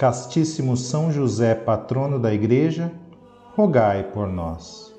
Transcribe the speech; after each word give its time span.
Castíssimo 0.00 0.78
São 0.78 1.12
José, 1.12 1.54
patrono 1.54 2.18
da 2.18 2.32
Igreja, 2.32 2.90
rogai 3.54 4.04
por 4.04 4.26
nós. 4.26 4.94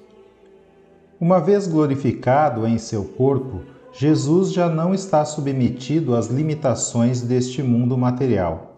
Uma 1.20 1.40
vez 1.40 1.66
glorificado 1.66 2.68
em 2.68 2.78
seu 2.78 3.06
corpo, 3.06 3.62
Jesus 3.92 4.54
já 4.54 4.70
não 4.70 4.94
está 4.94 5.26
submetido 5.26 6.16
às 6.16 6.28
limitações 6.28 7.20
deste 7.24 7.64
mundo 7.64 7.98
material, 7.98 8.76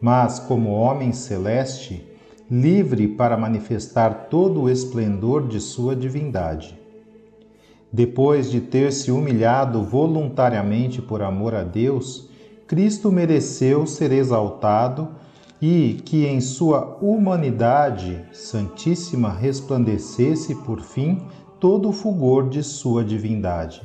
mas, 0.00 0.38
como 0.38 0.70
homem 0.70 1.12
celeste, 1.12 2.08
livre 2.50 3.06
para 3.08 3.36
manifestar 3.36 4.28
todo 4.30 4.62
o 4.62 4.70
esplendor 4.70 5.46
de 5.46 5.60
sua 5.60 5.94
divindade. 5.94 6.74
Depois 7.92 8.50
de 8.50 8.62
ter 8.62 8.94
se 8.94 9.10
humilhado 9.10 9.82
voluntariamente 9.82 11.02
por 11.02 11.20
amor 11.20 11.54
a 11.54 11.62
Deus, 11.62 12.30
Cristo 12.66 13.12
mereceu 13.12 13.86
ser 13.86 14.10
exaltado 14.10 15.19
e 15.60 16.00
que 16.04 16.26
em 16.26 16.40
sua 16.40 16.96
humanidade 17.02 18.24
santíssima 18.32 19.30
resplandecesse 19.30 20.54
por 20.54 20.80
fim 20.80 21.20
todo 21.58 21.90
o 21.90 21.92
fulgor 21.92 22.48
de 22.48 22.62
sua 22.62 23.04
divindade. 23.04 23.82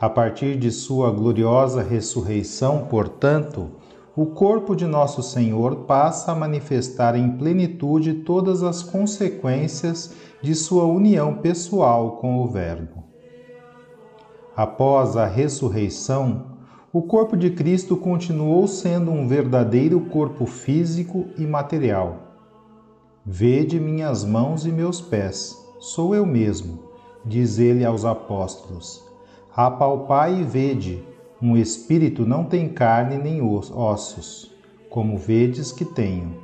A 0.00 0.08
partir 0.08 0.56
de 0.56 0.70
sua 0.70 1.10
gloriosa 1.10 1.82
ressurreição, 1.82 2.86
portanto, 2.86 3.70
o 4.16 4.26
corpo 4.26 4.74
de 4.74 4.86
nosso 4.86 5.22
Senhor 5.22 5.84
passa 5.84 6.32
a 6.32 6.34
manifestar 6.34 7.16
em 7.16 7.32
plenitude 7.32 8.14
todas 8.14 8.62
as 8.62 8.82
consequências 8.82 10.14
de 10.40 10.54
sua 10.54 10.84
união 10.84 11.34
pessoal 11.34 12.12
com 12.12 12.42
o 12.42 12.46
Verbo. 12.46 13.04
Após 14.56 15.18
a 15.18 15.26
ressurreição, 15.26 16.55
o 16.96 17.02
corpo 17.02 17.36
de 17.36 17.50
Cristo 17.50 17.94
continuou 17.94 18.66
sendo 18.66 19.10
um 19.10 19.28
verdadeiro 19.28 20.00
corpo 20.00 20.46
físico 20.46 21.26
e 21.36 21.42
material. 21.42 22.16
Vede 23.22 23.78
minhas 23.78 24.24
mãos 24.24 24.64
e 24.64 24.72
meus 24.72 24.98
pés, 24.98 25.54
sou 25.78 26.14
eu 26.14 26.24
mesmo, 26.24 26.84
diz 27.22 27.58
ele 27.58 27.84
aos 27.84 28.06
apóstolos. 28.06 29.04
Apalpai 29.54 30.40
e 30.40 30.42
vede, 30.42 31.04
um 31.42 31.54
espírito 31.54 32.24
não 32.24 32.44
tem 32.44 32.66
carne 32.66 33.18
nem 33.18 33.42
ossos, 33.42 34.50
como 34.88 35.18
vedes 35.18 35.70
que 35.70 35.84
tenho. 35.84 36.34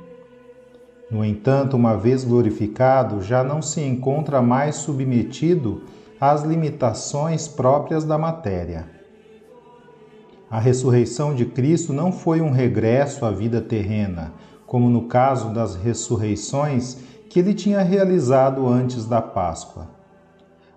No 1.09 1.25
entanto, 1.25 1.75
uma 1.75 1.97
vez 1.97 2.23
glorificado, 2.23 3.23
já 3.23 3.43
não 3.43 3.59
se 3.59 3.81
encontra 3.81 4.39
mais 4.39 4.75
submetido 4.75 5.81
às 6.21 6.43
limitações 6.43 7.47
próprias 7.47 8.05
da 8.05 8.19
matéria 8.19 8.92
a 10.53 10.59
ressurreição 10.59 11.33
de 11.33 11.47
Cristo 11.47 11.91
não 11.91 12.11
foi 12.11 12.39
um 12.39 12.51
regresso 12.51 13.25
à 13.25 13.31
vida 13.31 13.59
terrena, 13.59 14.35
como 14.67 14.87
no 14.87 15.07
caso 15.07 15.51
das 15.51 15.73
ressurreições 15.73 16.99
que 17.27 17.39
ele 17.39 17.55
tinha 17.55 17.81
realizado 17.81 18.67
antes 18.67 19.03
da 19.05 19.19
Páscoa. 19.19 19.89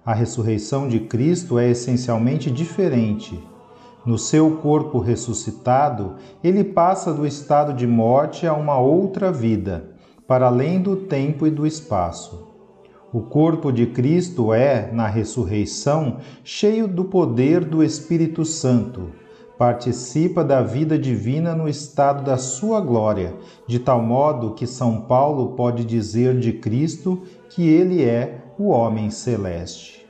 A 0.02 0.14
ressurreição 0.14 0.88
de 0.88 1.00
Cristo 1.00 1.58
é 1.58 1.68
essencialmente 1.68 2.50
diferente. 2.50 3.38
No 4.06 4.16
seu 4.16 4.52
corpo 4.52 4.98
ressuscitado, 4.98 6.14
ele 6.42 6.64
passa 6.64 7.12
do 7.12 7.26
estado 7.26 7.74
de 7.74 7.86
morte 7.86 8.46
a 8.46 8.54
uma 8.54 8.78
outra 8.78 9.30
vida, 9.30 9.90
para 10.26 10.46
além 10.46 10.80
do 10.80 10.96
tempo 10.96 11.46
e 11.46 11.50
do 11.50 11.66
espaço. 11.66 12.48
O 13.12 13.20
corpo 13.20 13.70
de 13.70 13.88
Cristo 13.88 14.54
é, 14.54 14.90
na 14.90 15.06
ressurreição, 15.06 16.16
cheio 16.42 16.88
do 16.88 17.04
poder 17.04 17.62
do 17.62 17.84
Espírito 17.84 18.42
Santo 18.42 19.25
participa 19.58 20.44
da 20.44 20.62
vida 20.62 20.98
divina 20.98 21.54
no 21.54 21.68
estado 21.68 22.24
da 22.24 22.36
sua 22.36 22.80
glória, 22.80 23.34
de 23.66 23.78
tal 23.78 24.02
modo 24.02 24.54
que 24.54 24.66
São 24.66 25.00
Paulo 25.00 25.52
pode 25.56 25.84
dizer 25.84 26.38
de 26.38 26.52
Cristo 26.52 27.22
que 27.50 27.66
ele 27.66 28.04
é 28.04 28.44
o 28.58 28.68
homem 28.68 29.10
celeste. 29.10 30.06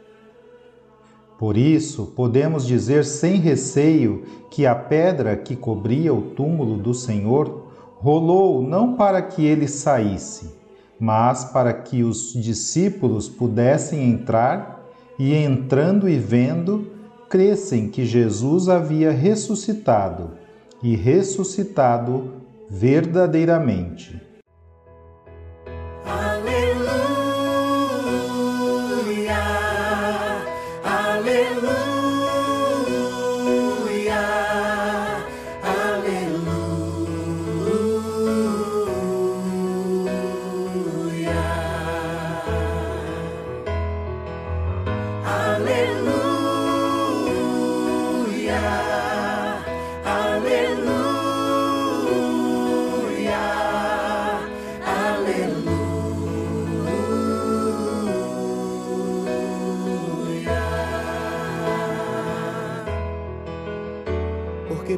Por 1.38 1.56
isso, 1.56 2.06
podemos 2.16 2.66
dizer 2.66 3.04
sem 3.04 3.36
receio 3.36 4.24
que 4.50 4.66
a 4.66 4.74
pedra 4.74 5.36
que 5.36 5.54
cobria 5.54 6.12
o 6.12 6.22
túmulo 6.22 6.78
do 6.78 6.94
Senhor 6.94 7.66
rolou 7.96 8.62
não 8.62 8.94
para 8.94 9.20
que 9.20 9.44
ele 9.44 9.68
saísse, 9.68 10.54
mas 10.98 11.44
para 11.44 11.72
que 11.74 12.02
os 12.02 12.32
discípulos 12.32 13.28
pudessem 13.28 14.10
entrar 14.10 14.86
e, 15.18 15.34
entrando 15.34 16.08
e 16.08 16.16
vendo, 16.16 16.95
crescem 17.28 17.88
que 17.88 18.04
Jesus 18.04 18.68
havia 18.68 19.10
ressuscitado 19.10 20.32
e 20.82 20.94
ressuscitado 20.94 22.32
verdadeiramente. 22.68 24.25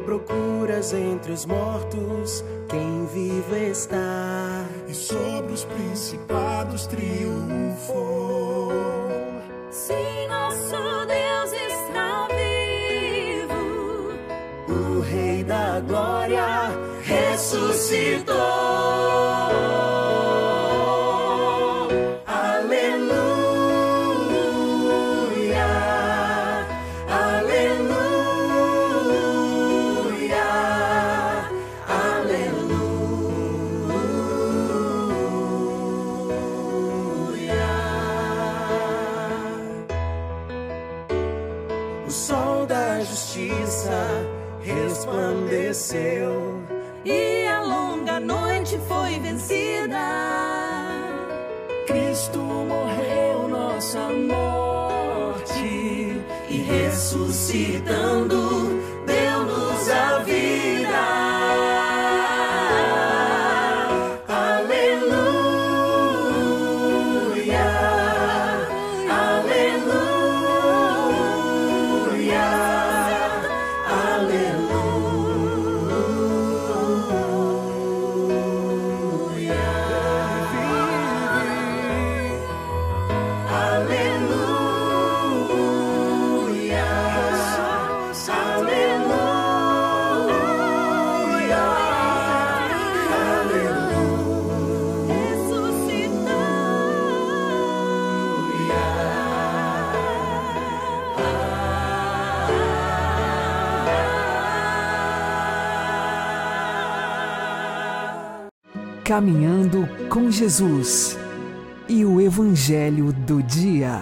Procuras 0.09 0.91
entre 0.91 1.31
os 1.31 1.45
mortos 1.45 2.43
quem 2.67 3.05
vive 3.05 3.69
está. 3.69 4.65
E 4.87 4.93
sobre 4.93 5.53
os 5.53 5.63
principados 5.63 6.87
triunfou. 6.87 8.71
Sim, 9.69 10.27
nosso 10.27 11.05
Deus 11.05 11.51
está 11.51 12.27
vivo. 12.27 13.53
O 14.67 15.01
Rei 15.01 15.43
da 15.43 15.79
Glória 15.81 16.71
ressuscitou. 17.03 18.39
Cristo 51.89 52.39
morreu 52.39 53.47
nossa 53.47 54.09
morte 54.09 56.21
e 56.47 56.57
ressuscitando 56.57 58.78
Caminhando 109.19 109.85
com 110.07 110.31
Jesus 110.31 111.19
e 111.89 112.05
o 112.05 112.21
Evangelho 112.21 113.11
do 113.11 113.43
Dia. 113.43 114.01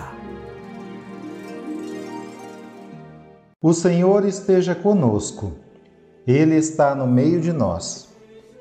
O 3.59 3.73
Senhor 3.73 4.23
esteja 4.25 4.75
conosco, 4.75 5.53
Ele 6.27 6.53
está 6.55 6.93
no 6.93 7.07
meio 7.07 7.41
de 7.41 7.51
nós. 7.51 8.09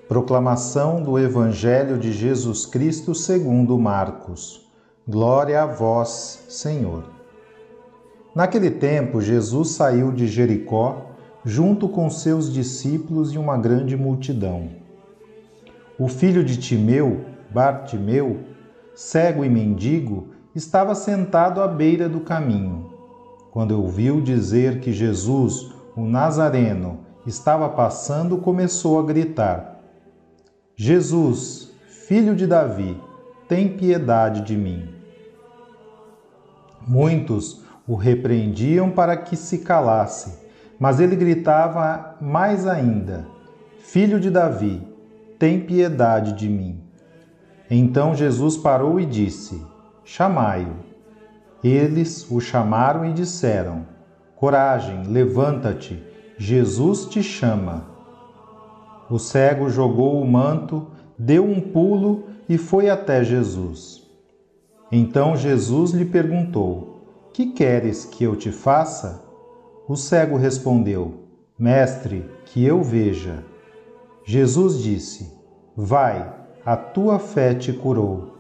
Proclamação 0.08 1.02
do 1.02 1.18
Evangelho 1.18 1.98
de 1.98 2.10
Jesus 2.10 2.64
Cristo 2.64 3.14
segundo 3.14 3.78
Marcos. 3.78 4.66
Glória 5.06 5.62
a 5.62 5.66
vós, 5.66 6.46
Senhor. 6.48 7.04
Naquele 8.34 8.70
tempo, 8.70 9.20
Jesus 9.20 9.72
saiu 9.72 10.10
de 10.10 10.26
Jericó, 10.26 11.10
junto 11.44 11.86
com 11.86 12.08
seus 12.08 12.50
discípulos 12.50 13.34
e 13.34 13.36
uma 13.36 13.58
grande 13.58 13.94
multidão. 13.94 14.85
O 15.98 16.08
filho 16.08 16.44
de 16.44 16.58
Timeu, 16.58 17.24
Bartimeu, 17.50 18.40
cego 18.94 19.44
e 19.44 19.48
mendigo, 19.48 20.28
estava 20.54 20.94
sentado 20.94 21.62
à 21.62 21.68
beira 21.68 22.08
do 22.08 22.20
caminho. 22.20 22.90
Quando 23.50 23.72
ouviu 23.72 24.20
dizer 24.20 24.80
que 24.80 24.92
Jesus, 24.92 25.72
o 25.96 26.02
Nazareno, 26.02 27.00
estava 27.26 27.68
passando, 27.70 28.36
começou 28.36 28.98
a 28.98 29.02
gritar: 29.02 29.80
Jesus, 30.74 31.72
filho 31.86 32.36
de 32.36 32.46
Davi, 32.46 33.00
tem 33.48 33.76
piedade 33.76 34.42
de 34.42 34.54
mim. 34.54 34.88
Muitos 36.86 37.64
o 37.88 37.94
repreendiam 37.94 38.90
para 38.90 39.16
que 39.16 39.36
se 39.36 39.58
calasse, 39.58 40.38
mas 40.78 41.00
ele 41.00 41.16
gritava 41.16 42.16
mais 42.20 42.66
ainda: 42.66 43.26
Filho 43.78 44.20
de 44.20 44.30
Davi, 44.30 44.85
tem 45.38 45.60
piedade 45.60 46.32
de 46.32 46.48
mim. 46.48 46.80
Então 47.70 48.14
Jesus 48.14 48.56
parou 48.56 49.00
e 49.00 49.06
disse: 49.06 49.62
Chamai-o. 50.04 50.84
Eles 51.62 52.30
o 52.30 52.40
chamaram 52.40 53.04
e 53.04 53.12
disseram: 53.12 53.86
Coragem, 54.36 55.04
levanta-te, 55.04 56.02
Jesus 56.38 57.06
te 57.06 57.22
chama. 57.22 57.86
O 59.10 59.18
cego 59.18 59.68
jogou 59.68 60.20
o 60.20 60.26
manto, 60.26 60.86
deu 61.18 61.44
um 61.44 61.60
pulo 61.60 62.24
e 62.48 62.58
foi 62.58 62.90
até 62.90 63.24
Jesus. 63.24 64.06
Então 64.90 65.36
Jesus 65.36 65.90
lhe 65.90 66.04
perguntou: 66.04 67.00
Que 67.32 67.46
queres 67.46 68.04
que 68.04 68.24
eu 68.24 68.36
te 68.36 68.52
faça? 68.52 69.24
O 69.88 69.96
cego 69.96 70.36
respondeu: 70.36 71.24
Mestre, 71.58 72.24
que 72.44 72.64
eu 72.64 72.82
veja. 72.82 73.44
Jesus 74.28 74.82
disse: 74.82 75.32
Vai, 75.76 76.34
a 76.64 76.76
tua 76.76 77.20
fé 77.20 77.54
te 77.54 77.72
curou. 77.72 78.36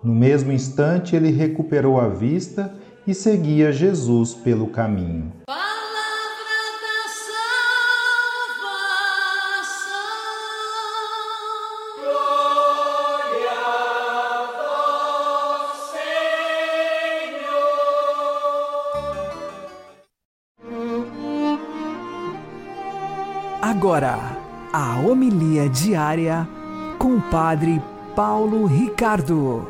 No 0.00 0.14
mesmo 0.14 0.52
instante 0.52 1.16
ele 1.16 1.32
recuperou 1.32 2.00
a 2.00 2.08
vista 2.08 2.72
e 3.04 3.12
seguia 3.12 3.72
Jesus 3.72 4.34
pelo 4.34 4.68
caminho. 4.68 5.32
Palavra 5.44 5.64
da 6.80 7.08
salvação. 9.58 9.96
Agora, 23.60 24.35
a 24.78 25.00
homilia 25.00 25.70
diária 25.70 26.46
com 26.98 27.16
o 27.16 27.30
Padre 27.30 27.80
Paulo 28.14 28.66
Ricardo. 28.66 29.66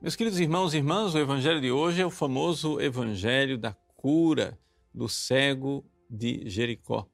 Meus 0.00 0.14
queridos 0.14 0.38
irmãos 0.38 0.74
e 0.74 0.76
irmãs, 0.76 1.12
o 1.12 1.18
evangelho 1.18 1.60
de 1.60 1.72
hoje 1.72 2.00
é 2.00 2.06
o 2.06 2.10
famoso 2.10 2.80
evangelho 2.80 3.58
da 3.58 3.72
cura 3.96 4.56
do 4.94 5.08
cego 5.08 5.84
de 6.08 6.48
Jericó. 6.48 7.08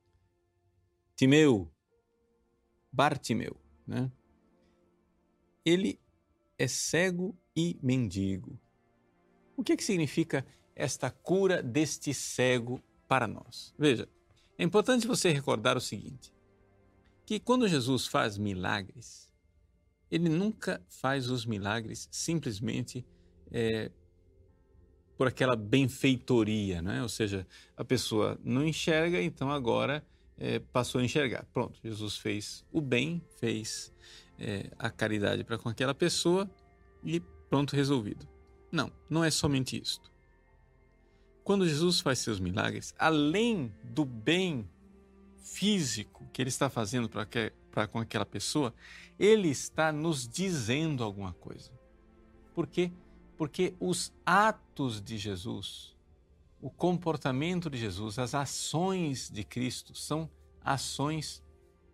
Timeu, 1.16 1.72
Bartimeu, 2.92 3.56
né? 3.86 4.12
Ele 5.64 5.98
é 6.58 6.68
cego 6.68 7.34
e 7.56 7.78
mendigo. 7.82 8.60
O 9.56 9.64
que, 9.64 9.72
é 9.72 9.76
que 9.78 9.84
significa 9.84 10.44
esta 10.80 11.10
cura 11.10 11.62
deste 11.62 12.14
cego 12.14 12.82
para 13.08 13.26
nós? 13.26 13.74
Veja, 13.78 14.08
é 14.58 14.64
importante 14.64 15.06
você 15.06 15.30
recordar 15.30 15.76
o 15.76 15.80
seguinte: 15.80 16.32
que 17.26 17.38
quando 17.38 17.68
Jesus 17.68 18.06
faz 18.06 18.38
milagres, 18.38 19.30
ele 20.10 20.28
nunca 20.28 20.82
faz 20.88 21.30
os 21.30 21.46
milagres 21.46 22.08
simplesmente 22.10 23.04
é, 23.52 23.90
por 25.16 25.28
aquela 25.28 25.54
benfeitoria, 25.54 26.80
né? 26.80 27.02
ou 27.02 27.08
seja, 27.08 27.46
a 27.76 27.84
pessoa 27.84 28.40
não 28.42 28.66
enxerga, 28.66 29.20
então 29.20 29.50
agora 29.50 30.04
é, 30.38 30.58
passou 30.58 31.00
a 31.00 31.04
enxergar. 31.04 31.44
Pronto, 31.52 31.78
Jesus 31.84 32.16
fez 32.16 32.64
o 32.72 32.80
bem, 32.80 33.22
fez 33.38 33.92
é, 34.38 34.70
a 34.78 34.90
caridade 34.90 35.44
para 35.44 35.58
com 35.58 35.68
aquela 35.68 35.94
pessoa 35.94 36.50
e 37.04 37.20
pronto, 37.50 37.76
resolvido. 37.76 38.26
Não, 38.72 38.90
não 39.08 39.22
é 39.22 39.30
somente 39.30 39.80
isto. 39.80 40.10
Quando 41.44 41.66
Jesus 41.66 42.00
faz 42.00 42.18
seus 42.18 42.38
milagres, 42.38 42.94
além 42.98 43.72
do 43.82 44.04
bem 44.04 44.68
físico 45.42 46.26
que 46.32 46.42
ele 46.42 46.48
está 46.48 46.70
fazendo 46.70 47.08
para 47.08 47.26
que, 47.26 47.52
com 47.90 47.98
aquela 47.98 48.26
pessoa, 48.26 48.74
ele 49.18 49.48
está 49.48 49.92
nos 49.92 50.28
dizendo 50.28 51.02
alguma 51.02 51.32
coisa. 51.34 51.70
Por 52.54 52.66
quê? 52.66 52.90
Porque 53.36 53.74
os 53.80 54.12
atos 54.24 55.00
de 55.00 55.16
Jesus, 55.16 55.96
o 56.60 56.70
comportamento 56.70 57.70
de 57.70 57.78
Jesus, 57.78 58.18
as 58.18 58.34
ações 58.34 59.30
de 59.30 59.44
Cristo 59.44 59.94
são 59.94 60.30
ações 60.62 61.42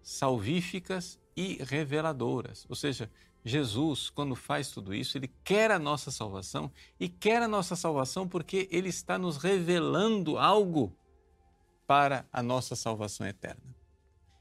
salvíficas 0.03 1.19
e 1.37 1.63
reveladoras. 1.63 2.67
Ou 2.69 2.77
seja, 2.77 3.11
Jesus, 3.49 4.11
quando 4.11 4.35
faz 4.35 4.73
tudo 4.73 4.93
isso, 4.93 5.17
ele 5.17 5.31
quer 5.45 5.71
a 5.71 5.79
nossa 5.79 6.11
salvação 6.11 6.69
e 6.99 7.09
quer 7.09 7.41
a 7.41 7.47
nossa 7.47 7.77
salvação 7.77 8.27
porque 8.27 8.69
ele 8.73 8.89
está 8.89 9.17
nos 9.17 9.37
revelando 9.37 10.37
algo 10.37 10.93
para 11.87 12.27
a 12.33 12.43
nossa 12.43 12.75
salvação 12.75 13.25
eterna. 13.25 13.63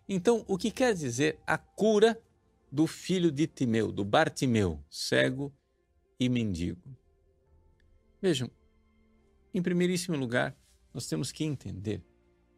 Então, 0.09 0.43
o 0.47 0.57
que 0.57 0.71
quer 0.71 0.95
dizer 0.95 1.39
a 1.45 1.55
cura 1.55 2.19
do 2.71 2.87
filho 2.87 3.31
de 3.31 3.45
Timeu, 3.45 3.91
do 3.91 4.03
Bartimeu, 4.03 4.83
cego 4.89 5.53
e 6.19 6.27
mendigo? 6.27 6.97
Vejam, 8.19 8.49
em 9.53 9.61
primeiríssimo 9.61 10.17
lugar, 10.17 10.57
nós 10.91 11.05
temos 11.05 11.31
que 11.31 11.43
entender 11.43 12.03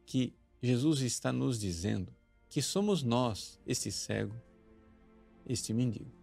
que 0.05 0.33
Jesus 0.61 1.01
está 1.01 1.33
nos 1.33 1.59
dizendo 1.59 2.15
que 2.47 2.61
somos 2.61 3.03
nós, 3.03 3.59
este 3.67 3.91
cego, 3.91 4.33
este 5.45 5.73
mendigo. 5.73 6.16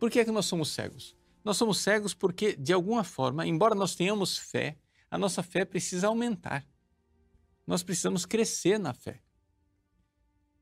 Por 0.00 0.10
que 0.10 0.18
é 0.18 0.24
que 0.24 0.30
nós 0.30 0.46
somos 0.46 0.70
cegos? 0.70 1.14
Nós 1.44 1.58
somos 1.58 1.78
cegos 1.78 2.14
porque, 2.14 2.56
de 2.56 2.72
alguma 2.72 3.04
forma, 3.04 3.46
embora 3.46 3.74
nós 3.74 3.94
tenhamos 3.94 4.38
fé, 4.38 4.78
a 5.10 5.18
nossa 5.18 5.42
fé 5.42 5.62
precisa 5.62 6.06
aumentar. 6.06 6.66
Nós 7.66 7.82
precisamos 7.82 8.24
crescer 8.24 8.78
na 8.78 8.94
fé. 8.94 9.20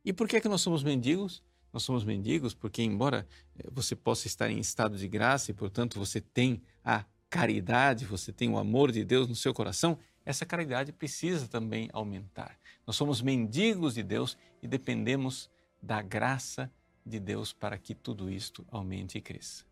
E 0.05 0.13
por 0.13 0.27
que 0.27 0.37
é 0.37 0.41
que 0.41 0.49
nós 0.49 0.61
somos 0.61 0.83
mendigos? 0.83 1.41
Nós 1.73 1.85
somos 1.85 2.03
mendigos 2.03 2.53
porque, 2.53 2.83
embora 2.83 3.29
eh, 3.57 3.69
você 3.71 3.95
possa 3.95 4.27
estar 4.27 4.51
em 4.51 4.59
estado 4.59 4.99
de 4.99 5.07
graça 5.07 5.53
e, 5.53 5.55
portanto, 5.55 6.01
você 6.01 6.21
tem 6.21 6.61
a 6.85 7.05
caridade, 7.31 8.05
você 8.05 8.33
tem 8.33 8.51
o 8.51 8.59
amor 8.59 8.91
de 8.91 9.05
Deus 9.05 9.29
no 9.29 9.37
seu 9.37 9.55
coração, 9.55 9.97
essa 10.25 10.45
caridade 10.45 10.93
precisa 10.93 11.47
também 11.47 11.89
aumentar. 11.93 12.59
Nós 12.85 12.97
somos 12.97 13.23
mendigos 13.23 13.95
de 13.95 14.03
Deus 14.03 14.37
e 14.61 14.67
dependemos 14.67 15.49
da 15.81 16.03
graça 16.03 16.73
de 17.09 17.19
Deus 17.19 17.53
para 17.53 17.79
que 17.79 17.95
tudo 17.95 18.31
isto 18.31 18.67
aumente 18.71 19.19
e 19.19 19.21
cresça. 19.21 19.65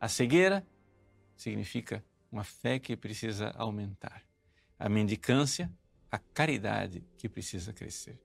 A 0.00 0.08
cegueira 0.08 0.66
significa 1.36 2.04
uma 2.32 2.44
fé 2.44 2.78
que 2.78 2.96
precisa 2.96 3.50
aumentar. 3.50 4.24
A 4.78 4.88
mendicância, 4.88 5.70
a 6.10 6.18
caridade 6.18 7.04
que 7.18 7.28
precisa 7.28 7.72
crescer. 7.72 8.18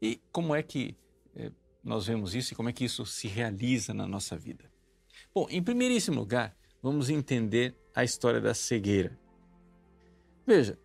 E 0.00 0.20
como 0.30 0.54
é 0.54 0.62
que 0.62 0.96
eh, 1.34 1.50
nós 1.82 2.06
vemos 2.06 2.34
isso 2.34 2.52
e 2.52 2.56
como 2.56 2.68
é 2.68 2.72
que 2.72 2.84
isso 2.84 3.06
se 3.06 3.26
realiza 3.26 3.94
na 3.94 4.06
nossa 4.06 4.36
vida? 4.36 4.70
Bom, 5.34 5.46
em 5.48 5.62
primeiríssimo 5.62 6.20
lugar, 6.20 6.54
vamos 6.82 7.08
entender 7.08 7.74
a 7.94 8.04
história 8.04 8.40
da 8.40 8.52
cegueira. 8.52 9.18
Veja, 10.46 10.78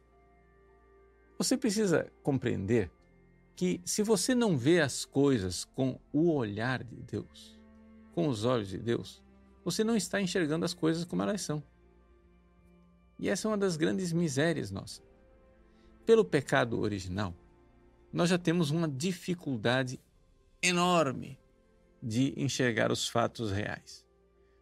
você 1.38 1.58
precisa 1.58 2.12
compreender 2.24 2.90
que 3.62 3.80
se 3.86 4.02
você 4.02 4.34
não 4.34 4.58
vê 4.58 4.82
as 4.82 5.06
coisas 5.06 5.66
com 5.66 6.00
o 6.12 6.34
olhar 6.34 6.84
de 6.84 6.96
Deus, 6.96 7.62
com 8.12 8.28
os 8.28 8.44
olhos 8.44 8.70
de 8.70 8.80
Deus, 8.80 9.22
você 9.64 9.84
não 9.84 9.96
está 9.96 10.20
enxergando 10.20 10.66
as 10.66 10.74
coisas 10.74 11.06
como 11.06 11.22
elas 11.22 11.42
são. 11.42 11.64
E 13.20 13.30
essa 13.30 13.48
é 13.48 13.52
uma 13.52 13.60
das 13.60 13.78
grandes 13.78 14.12
misérias 14.12 14.72
nossas. 14.72 15.04
Pelo 16.08 16.26
pecado 16.26 16.80
original, 16.80 17.36
nós 18.12 18.32
já 18.32 18.38
temos 18.40 18.72
uma 18.72 18.88
dificuldade 18.88 20.00
enorme 20.60 21.38
de 22.02 22.34
enxergar 22.36 22.92
os 22.92 23.08
fatos 23.08 23.52
reais. 23.52 24.04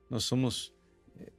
Nós 0.10 0.26
somos 0.26 0.74
eh, 1.18 1.32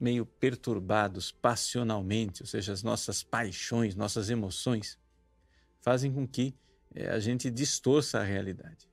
meio 0.00 0.26
perturbados 0.26 1.30
passionalmente, 1.30 2.42
ou 2.42 2.48
seja, 2.48 2.72
as 2.72 2.82
nossas 2.82 3.22
paixões, 3.22 3.94
nossas 3.94 4.28
emoções 4.28 4.98
fazem 5.80 6.12
com 6.12 6.26
que 6.26 6.52
eh, 6.96 7.10
a 7.10 7.20
gente 7.20 7.50
distorça 7.50 8.18
a 8.18 8.24
realidade. 8.24 8.88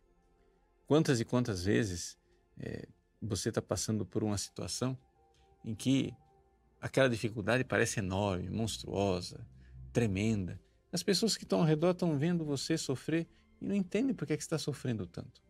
Quantas 0.86 1.20
e 1.20 1.26
quantas 1.26 1.64
vezes 1.64 2.18
é, 2.60 2.88
você 3.22 3.50
está 3.50 3.62
passando 3.62 4.06
por 4.06 4.24
uma 4.24 4.38
situação 4.38 4.98
em 5.64 5.74
que 5.74 6.14
aquela 6.82 7.10
dificuldade 7.10 7.64
parece 7.64 8.00
enorme, 8.00 8.50
monstruosa, 8.50 9.48
tremenda. 9.94 10.60
As 10.92 11.02
pessoas 11.02 11.38
que 11.38 11.44
estão 11.44 11.60
ao 11.60 11.66
redor 11.66 11.92
estão 11.92 12.18
vendo 12.18 12.44
você 12.44 12.78
sofrer 12.78 13.26
e 13.62 13.66
não 13.66 13.74
entendem 13.74 14.14
por 14.14 14.28
que, 14.28 14.34
é 14.34 14.38
que 14.38 14.44
está 14.44 14.58
sofrendo 14.58 15.08
tanto. 15.08 15.42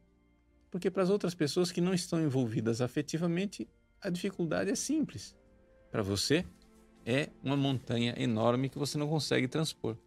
Porque 0.69 0.91
para 0.91 1.03
as 1.03 1.09
outras 1.09 1.33
pessoas 1.33 1.71
que 1.71 1.81
não 1.81 1.93
estão 1.93 2.21
envolvidas 2.21 2.81
afetivamente, 2.81 3.67
a 3.99 4.09
dificuldade 4.09 4.69
é 4.69 4.75
simples. 4.75 5.35
Para 5.91 6.03
você, 6.03 6.45
é 7.05 7.29
uma 7.43 7.57
montanha 7.57 8.13
enorme 8.17 8.69
que 8.69 8.77
você 8.77 8.97
não 8.97 9.07
consegue 9.07 9.47
transpor. 9.47 9.97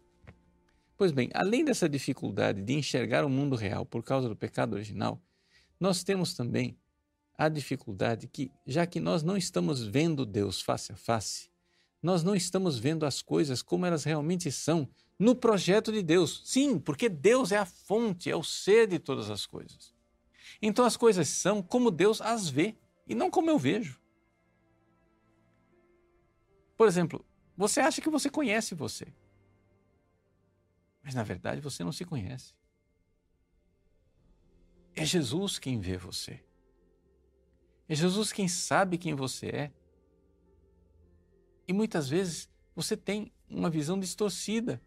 Pois 0.97 1.11
bem, 1.11 1.29
além 1.33 1.63
dessa 1.63 1.87
dificuldade 1.87 2.61
de 2.61 2.73
enxergar 2.73 3.23
o 3.23 3.29
mundo 3.29 3.55
real 3.55 3.85
por 3.85 4.03
causa 4.03 4.27
do 4.27 4.35
pecado 4.35 4.73
original, 4.73 5.21
nós 5.79 6.03
temos 6.03 6.33
também 6.33 6.75
a 7.37 7.47
dificuldade 7.47 8.27
que, 8.27 8.51
já 8.65 8.85
que 8.87 8.99
nós 8.99 9.21
não 9.21 9.37
estamos 9.37 9.85
vendo 9.85 10.25
Deus 10.25 10.59
face 10.59 10.91
a 10.91 10.95
face, 10.95 11.51
nós 12.01 12.23
não 12.23 12.35
estamos 12.35 12.79
vendo 12.79 13.05
as 13.05 13.21
coisas 13.21 13.61
como 13.61 13.85
elas 13.85 14.03
realmente 14.03 14.51
são 14.51 14.89
no 15.19 15.35
projeto 15.35 15.91
de 15.91 16.01
Deus. 16.01 16.41
Sim, 16.45 16.79
porque 16.79 17.07
Deus 17.07 17.51
é 17.51 17.57
a 17.57 17.65
fonte, 17.65 18.29
é 18.29 18.35
o 18.35 18.43
ser 18.43 18.87
de 18.87 18.97
todas 18.97 19.29
as 19.29 19.45
coisas. 19.45 19.93
Então 20.59 20.83
as 20.83 20.97
coisas 20.97 21.27
são 21.27 21.61
como 21.61 21.91
Deus 21.91 22.21
as 22.21 22.49
vê 22.49 22.75
e 23.07 23.13
não 23.13 23.29
como 23.29 23.51
eu 23.51 23.59
vejo. 23.59 24.01
Por 26.75 26.87
exemplo, 26.87 27.23
você 27.55 27.79
acha 27.79 28.01
que 28.01 28.09
você 28.09 28.29
conhece 28.29 28.73
você, 28.73 29.07
mas 31.07 31.15
na 31.15 31.23
verdade 31.23 31.61
você 31.61 31.85
não 31.85 31.91
se 31.93 32.03
conhece. 32.03 32.53
É 34.93 35.05
Jesus 35.05 35.57
quem 35.57 35.79
vê 35.79 35.95
você. 35.95 36.43
É 37.87 37.95
Jesus 37.95 38.33
quem 38.33 38.45
sabe 38.49 38.97
quem 38.97 39.15
você 39.15 39.47
é. 39.47 39.71
E 41.65 41.71
muitas 41.71 42.09
vezes 42.09 42.49
você 42.75 42.97
tem 42.97 43.31
uma 43.49 43.69
visão 43.69 43.97
distorcida. 43.97 44.81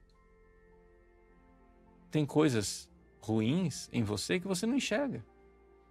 Tem 2.11 2.27
coisas 2.27 2.87
ruins 3.23 3.89
em 3.91 4.05
você 4.05 4.39
que 4.39 4.47
você 4.47 4.67
não 4.67 4.75
enxerga. 4.75 5.25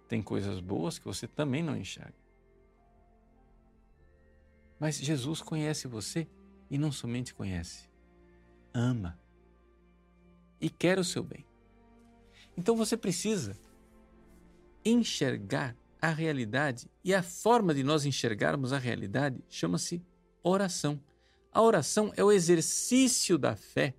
Tem 0.06 0.22
coisas 0.22 0.60
boas 0.60 0.96
que 0.96 1.06
você 1.06 1.26
também 1.26 1.60
não 1.60 1.76
enxerga. 1.76 2.14
Mas 4.78 4.96
Jesus 4.96 5.42
conhece 5.42 5.88
você 5.88 6.28
e 6.70 6.78
não 6.78 6.92
somente 6.92 7.34
conhece, 7.34 7.90
ama 8.72 9.18
e 10.60 10.68
quer 10.68 10.98
o 10.98 11.04
seu 11.04 11.22
bem. 11.22 11.44
Então 12.56 12.76
você 12.76 12.96
precisa 12.96 13.58
enxergar 14.84 15.76
a 16.00 16.08
realidade 16.08 16.90
e 17.04 17.14
a 17.14 17.22
forma 17.22 17.74
de 17.74 17.82
nós 17.82 18.04
enxergarmos 18.04 18.72
a 18.72 18.78
realidade 18.78 19.42
chama-se 19.48 20.02
oração. 20.42 21.00
A 21.52 21.60
oração 21.60 22.12
é 22.16 22.24
o 22.24 22.32
exercício 22.32 23.36
da 23.36 23.56
fé 23.56 23.94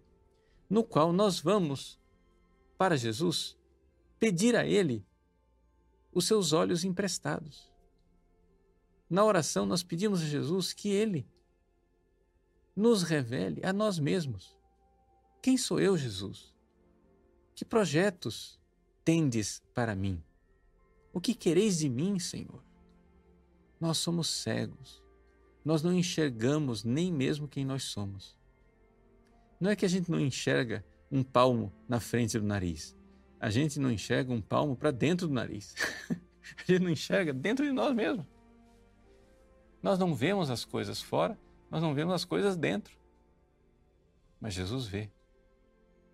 no 0.69 0.83
qual 0.83 1.11
nós 1.11 1.39
vamos 1.39 1.99
para 2.77 2.97
Jesus 2.97 3.57
pedir 4.19 4.55
a 4.55 4.65
Ele 4.65 5.05
os 6.13 6.25
seus 6.25 6.53
olhos 6.53 6.83
emprestados. 6.83 7.71
Na 9.09 9.25
oração, 9.25 9.65
nós 9.65 9.83
pedimos 9.83 10.21
a 10.21 10.25
Jesus 10.25 10.71
que 10.71 10.89
Ele 10.89 11.27
nos 12.75 13.03
revele 13.03 13.61
a 13.65 13.73
nós 13.73 13.99
mesmos. 13.99 14.57
Quem 15.41 15.57
sou 15.57 15.79
eu, 15.79 15.97
Jesus? 15.97 16.50
Que 17.61 17.65
projetos 17.65 18.59
tendes 19.05 19.61
para 19.71 19.95
mim? 19.95 20.19
O 21.13 21.21
que 21.21 21.35
quereis 21.35 21.77
de 21.77 21.87
mim, 21.87 22.17
Senhor? 22.17 22.59
Nós 23.79 23.99
somos 23.99 24.29
cegos. 24.29 24.99
Nós 25.63 25.83
não 25.83 25.93
enxergamos 25.93 26.83
nem 26.83 27.13
mesmo 27.13 27.47
quem 27.47 27.63
nós 27.63 27.83
somos. 27.83 28.35
Não 29.59 29.69
é 29.69 29.75
que 29.75 29.85
a 29.85 29.87
gente 29.87 30.09
não 30.09 30.19
enxerga 30.19 30.83
um 31.11 31.21
palmo 31.21 31.71
na 31.87 31.99
frente 31.99 32.39
do 32.39 32.47
nariz. 32.47 32.97
A 33.39 33.51
gente 33.51 33.79
não 33.79 33.91
enxerga 33.91 34.33
um 34.33 34.41
palmo 34.41 34.75
para 34.75 34.89
dentro 34.89 35.27
do 35.27 35.33
nariz. 35.35 35.75
a 36.09 36.63
gente 36.65 36.83
não 36.83 36.89
enxerga 36.89 37.31
dentro 37.31 37.63
de 37.63 37.71
nós 37.71 37.93
mesmos. 37.93 38.25
Nós 39.83 39.99
não 39.99 40.15
vemos 40.15 40.49
as 40.49 40.65
coisas 40.65 40.99
fora, 40.99 41.39
nós 41.69 41.83
não 41.83 41.93
vemos 41.93 42.15
as 42.15 42.25
coisas 42.25 42.57
dentro. 42.57 42.97
Mas 44.39 44.55
Jesus 44.55 44.87
vê. 44.87 45.11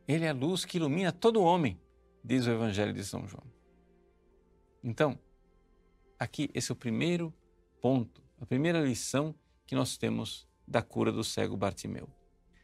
Ele 0.08 0.26
é 0.26 0.30
a 0.30 0.34
luz 0.34 0.64
que 0.64 0.78
ilumina 0.78 1.12
todo 1.12 1.42
homem, 1.42 1.80
diz 2.24 2.46
o 2.48 2.52
Evangelho 2.52 2.94
de 2.94 3.04
São 3.04 3.28
João. 3.28 3.44
Então, 4.84 5.20
aqui 6.18 6.50
esse 6.54 6.72
é 6.72 6.74
o 6.74 6.76
primeiro 6.76 7.34
ponto, 7.82 8.24
a 8.40 8.46
primeira 8.46 8.80
lição 8.80 9.36
que 9.66 9.76
nós 9.76 9.98
temos 9.98 10.48
da 10.66 10.82
cura 10.82 11.12
do 11.12 11.24
cego 11.24 11.58
Bartimeu. 11.58 12.10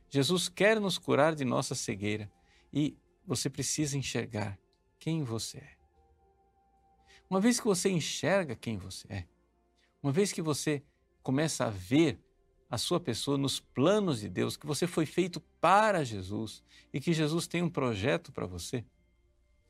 Jesus 0.10 0.48
quer 0.48 0.80
nos 0.80 0.98
curar 0.98 1.36
de 1.36 1.44
nossa 1.44 1.76
cegueira 1.76 2.32
e 2.72 2.98
você 3.26 3.50
precisa 3.50 3.98
enxergar 3.98 4.58
quem 5.00 5.24
você 5.24 5.58
é. 5.58 5.78
Uma 7.30 7.42
vez 7.42 7.60
que 7.60 7.66
você 7.66 7.90
enxerga 7.90 8.56
quem 8.56 8.78
você 8.78 9.08
é, 9.12 9.28
uma 10.02 10.12
vez 10.12 10.32
que 10.32 10.42
você 10.42 10.84
começa 11.22 11.66
a 11.66 11.70
ver 11.70 12.20
a 12.74 12.78
sua 12.80 13.00
pessoa 13.00 13.38
nos 13.38 13.60
planos 13.60 14.22
de 14.22 14.28
Deus, 14.28 14.58
que 14.58 14.66
você 14.66 14.88
foi 14.88 15.06
feito 15.06 15.40
para 15.62 16.04
Jesus 16.04 16.64
e 16.92 17.00
que 17.00 17.14
Jesus 17.14 17.46
tem 17.46 17.62
um 17.62 17.70
projeto 17.70 18.32
para 18.32 18.48
você, 18.48 18.84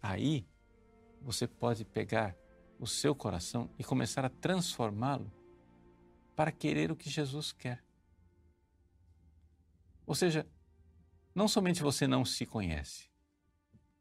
aí 0.02 0.48
você 1.22 1.46
pode 1.46 1.84
pegar 1.84 2.34
o 2.80 2.88
seu 2.88 3.14
coração 3.14 3.70
e 3.78 3.84
começar 3.84 4.24
a 4.24 4.30
transformá-lo 4.30 5.30
para 6.34 6.50
querer 6.50 6.94
o 6.94 6.96
que 6.96 7.10
Jesus 7.10 7.52
quer. 7.52 7.84
Ou 10.08 10.16
seja, 10.16 10.48
não 11.36 11.50
somente 11.50 11.84
você 11.84 12.08
não 12.08 12.24
se 12.24 12.46
conhece, 12.46 13.10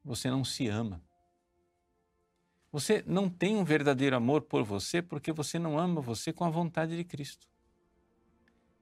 você 0.05 0.31
não 0.31 0.45
se 0.45 0.69
ama. 0.69 1.03
Você 2.71 3.03
não 3.05 3.29
tem 3.29 3.57
um 3.57 3.65
verdadeiro 3.65 4.15
amor 4.15 4.43
por 4.43 4.63
você 4.63 5.03
porque 5.03 5.33
você 5.33 5.59
não 5.59 5.77
ama 5.77 6.01
você 6.01 6.33
com 6.33 6.45
a 6.45 6.51
vontade 6.51 6.97
de 6.97 7.03
Cristo. 7.03 7.52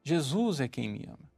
Jesus 0.02 0.60
é 0.60 0.68
quem 0.68 0.88
me 0.88 1.04
ama. 1.06 1.30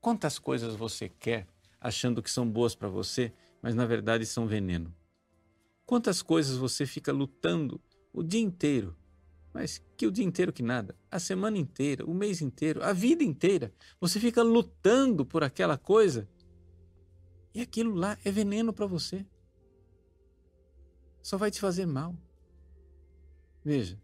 Quantas 0.00 0.38
coisas 0.38 0.74
você 0.74 1.08
quer 1.08 1.46
achando 1.80 2.22
que 2.22 2.30
são 2.30 2.48
boas 2.48 2.74
para 2.74 2.88
você, 2.88 3.32
mas 3.60 3.74
na 3.74 3.86
verdade 3.86 4.26
são 4.26 4.46
veneno? 4.46 4.94
Quantas 5.86 6.22
coisas 6.22 6.56
você 6.56 6.86
fica 6.86 7.12
lutando 7.12 7.80
o 8.12 8.22
dia 8.22 8.40
inteiro, 8.40 8.96
mas 9.52 9.82
que 9.96 10.06
o 10.06 10.10
dia 10.10 10.24
inteiro 10.24 10.52
que 10.52 10.62
nada, 10.62 10.96
a 11.10 11.18
semana 11.18 11.58
inteira, 11.58 12.04
o 12.04 12.14
mês 12.14 12.40
inteiro, 12.40 12.82
a 12.82 12.92
vida 12.92 13.22
inteira, 13.22 13.72
você 14.00 14.18
fica 14.18 14.42
lutando 14.42 15.24
por 15.24 15.44
aquela 15.44 15.78
coisa 15.78 16.28
e 17.54 17.60
aquilo 17.60 17.94
lá 17.94 18.18
é 18.24 18.30
veneno 18.30 18.72
para 18.72 18.86
você. 18.86 19.26
só 21.22 21.36
vai 21.36 21.50
te 21.50 21.60
fazer 21.60 21.86
mal. 21.86 22.16
Veja, 23.64 24.00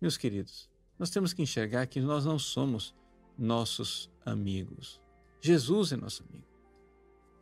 meus 0.00 0.18
queridos, 0.18 0.68
nós 0.98 1.10
temos 1.10 1.32
que 1.32 1.42
enxergar 1.42 1.86
que 1.86 2.00
nós 2.00 2.24
não 2.24 2.38
somos 2.38 2.94
nossos 3.38 4.10
amigos. 4.24 5.00
Jesus 5.40 5.92
é 5.92 5.96
nosso 5.96 6.24
amigo. 6.28 6.46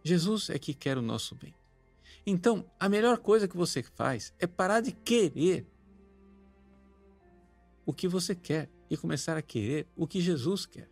Jesus 0.04 0.50
é 0.50 0.58
que 0.58 0.74
quer 0.74 0.98
o 0.98 1.02
nosso 1.02 1.34
bem. 1.34 1.54
Então, 2.26 2.68
a 2.78 2.88
melhor 2.88 3.18
coisa 3.18 3.48
que 3.48 3.56
você 3.56 3.82
faz 3.82 4.34
é 4.38 4.46
parar 4.46 4.80
de 4.80 4.92
querer 4.92 5.66
o 7.84 7.92
que 7.92 8.08
você 8.08 8.34
quer 8.34 8.68
e 8.90 8.96
começar 8.96 9.36
a 9.36 9.42
querer 9.42 9.86
o 9.96 10.06
que 10.06 10.20
Jesus 10.20 10.66
quer. 10.66 10.88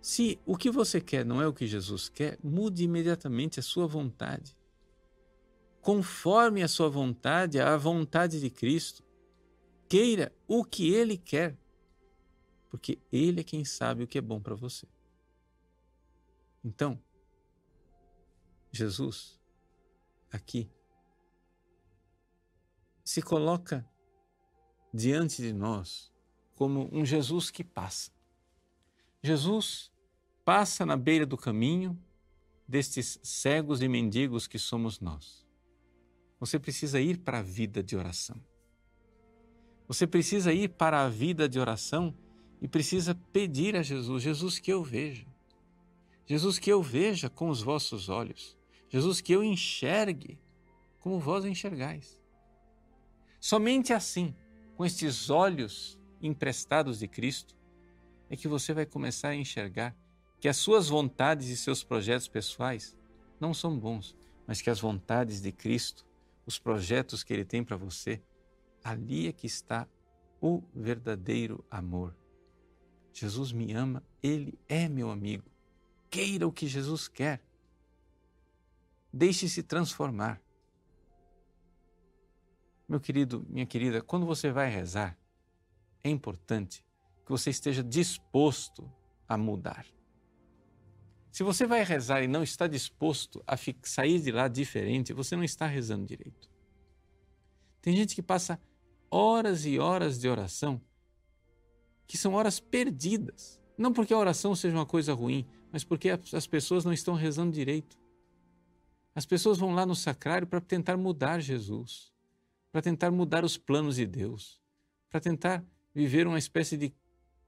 Se 0.00 0.40
o 0.46 0.56
que 0.56 0.70
você 0.70 1.00
quer 1.00 1.24
não 1.24 1.42
é 1.42 1.46
o 1.46 1.52
que 1.52 1.66
Jesus 1.66 2.08
quer, 2.08 2.38
mude 2.42 2.84
imediatamente 2.84 3.60
a 3.60 3.62
sua 3.62 3.86
vontade. 3.86 4.56
Conforme 5.82 6.62
a 6.62 6.68
sua 6.68 6.88
vontade 6.88 7.60
à 7.60 7.76
vontade 7.76 8.40
de 8.40 8.48
Cristo. 8.48 9.02
Queira 9.88 10.34
o 10.46 10.64
que 10.64 10.92
Ele 10.92 11.16
quer, 11.16 11.58
porque 12.68 13.00
Ele 13.10 13.40
é 13.40 13.44
quem 13.44 13.64
sabe 13.64 14.04
o 14.04 14.06
que 14.06 14.18
é 14.18 14.20
bom 14.20 14.40
para 14.40 14.54
você. 14.54 14.86
Então, 16.62 17.02
Jesus, 18.70 19.40
aqui, 20.30 20.70
se 23.02 23.22
coloca 23.22 23.88
diante 24.92 25.40
de 25.40 25.52
nós 25.52 26.12
como 26.54 26.90
um 26.92 27.04
Jesus 27.04 27.50
que 27.50 27.64
passa. 27.64 28.12
Jesus 29.22 29.90
passa 30.44 30.84
na 30.84 30.96
beira 30.96 31.24
do 31.24 31.36
caminho 31.36 31.98
destes 32.66 33.18
cegos 33.22 33.80
e 33.80 33.88
mendigos 33.88 34.46
que 34.46 34.58
somos 34.58 35.00
nós. 35.00 35.46
Você 36.38 36.58
precisa 36.58 37.00
ir 37.00 37.18
para 37.18 37.38
a 37.38 37.42
vida 37.42 37.82
de 37.82 37.96
oração. 37.96 38.38
Você 39.88 40.06
precisa 40.06 40.52
ir 40.52 40.68
para 40.68 41.02
a 41.02 41.08
vida 41.08 41.48
de 41.48 41.58
oração 41.58 42.14
e 42.60 42.68
precisa 42.68 43.14
pedir 43.32 43.74
a 43.74 43.82
Jesus: 43.82 44.22
Jesus, 44.22 44.58
que 44.58 44.70
eu 44.70 44.84
veja. 44.84 45.26
Jesus, 46.26 46.58
que 46.58 46.70
eu 46.70 46.82
veja 46.82 47.30
com 47.30 47.48
os 47.48 47.62
vossos 47.62 48.10
olhos. 48.10 48.56
Jesus, 48.90 49.22
que 49.22 49.32
eu 49.32 49.42
enxergue 49.42 50.38
como 51.00 51.18
vós 51.18 51.46
enxergais. 51.46 52.20
Somente 53.40 53.94
assim, 53.94 54.34
com 54.76 54.84
estes 54.84 55.30
olhos 55.30 55.98
emprestados 56.20 56.98
de 56.98 57.08
Cristo, 57.08 57.56
é 58.28 58.36
que 58.36 58.46
você 58.46 58.74
vai 58.74 58.84
começar 58.84 59.28
a 59.28 59.34
enxergar 59.34 59.96
que 60.38 60.48
as 60.48 60.56
suas 60.56 60.88
vontades 60.88 61.48
e 61.48 61.56
seus 61.56 61.82
projetos 61.82 62.28
pessoais 62.28 62.96
não 63.40 63.54
são 63.54 63.78
bons, 63.78 64.14
mas 64.46 64.60
que 64.60 64.68
as 64.68 64.80
vontades 64.80 65.40
de 65.40 65.50
Cristo, 65.50 66.04
os 66.44 66.58
projetos 66.58 67.22
que 67.22 67.32
Ele 67.32 67.44
tem 67.44 67.64
para 67.64 67.76
você, 67.76 68.20
ali 68.88 69.28
é 69.28 69.32
que 69.32 69.46
está 69.46 69.86
o 70.40 70.62
verdadeiro 70.74 71.64
amor. 71.70 72.16
Jesus 73.12 73.52
me 73.52 73.72
ama, 73.72 74.02
Ele 74.22 74.58
é 74.68 74.88
meu 74.88 75.10
amigo. 75.10 75.50
Queira 76.10 76.46
o 76.46 76.52
que 76.52 76.66
Jesus 76.66 77.08
quer. 77.08 77.42
Deixe-se 79.12 79.62
transformar. 79.62 80.40
Meu 82.88 83.00
querido, 83.00 83.44
minha 83.48 83.66
querida, 83.66 84.00
quando 84.00 84.24
você 84.24 84.50
vai 84.50 84.70
rezar, 84.70 85.18
é 86.02 86.08
importante 86.08 86.82
que 87.26 87.30
você 87.30 87.50
esteja 87.50 87.82
disposto 87.82 88.90
a 89.28 89.36
mudar. 89.36 89.84
Se 91.30 91.42
você 91.42 91.66
vai 91.66 91.84
rezar 91.84 92.22
e 92.22 92.26
não 92.26 92.42
está 92.42 92.66
disposto 92.66 93.44
a 93.46 93.54
sair 93.82 94.20
de 94.20 94.32
lá 94.32 94.48
diferente, 94.48 95.12
você 95.12 95.36
não 95.36 95.44
está 95.44 95.66
rezando 95.66 96.06
direito. 96.06 96.48
Tem 97.82 97.94
gente 97.94 98.14
que 98.14 98.22
passa 98.22 98.58
horas 99.10 99.64
e 99.64 99.78
horas 99.78 100.18
de 100.18 100.28
oração 100.28 100.80
que 102.08 102.16
são 102.16 102.32
horas 102.34 102.58
perdidas. 102.58 103.60
Não 103.76 103.92
porque 103.92 104.12
a 104.12 104.18
oração 104.18 104.56
seja 104.56 104.74
uma 104.74 104.86
coisa 104.86 105.12
ruim, 105.12 105.46
mas 105.70 105.84
porque 105.84 106.08
as 106.32 106.46
pessoas 106.46 106.84
não 106.84 106.92
estão 106.92 107.14
rezando 107.14 107.52
direito. 107.52 107.96
As 109.14 109.26
pessoas 109.26 109.58
vão 109.58 109.74
lá 109.74 109.84
no 109.84 109.94
sacrário 109.94 110.46
para 110.46 110.60
tentar 110.60 110.96
mudar 110.96 111.38
Jesus, 111.38 112.10
para 112.72 112.80
tentar 112.80 113.10
mudar 113.10 113.44
os 113.44 113.58
planos 113.58 113.96
de 113.96 114.06
Deus, 114.06 114.58
para 115.10 115.20
tentar 115.20 115.62
viver 115.94 116.26
uma 116.26 116.38
espécie 116.38 116.76
de 116.76 116.92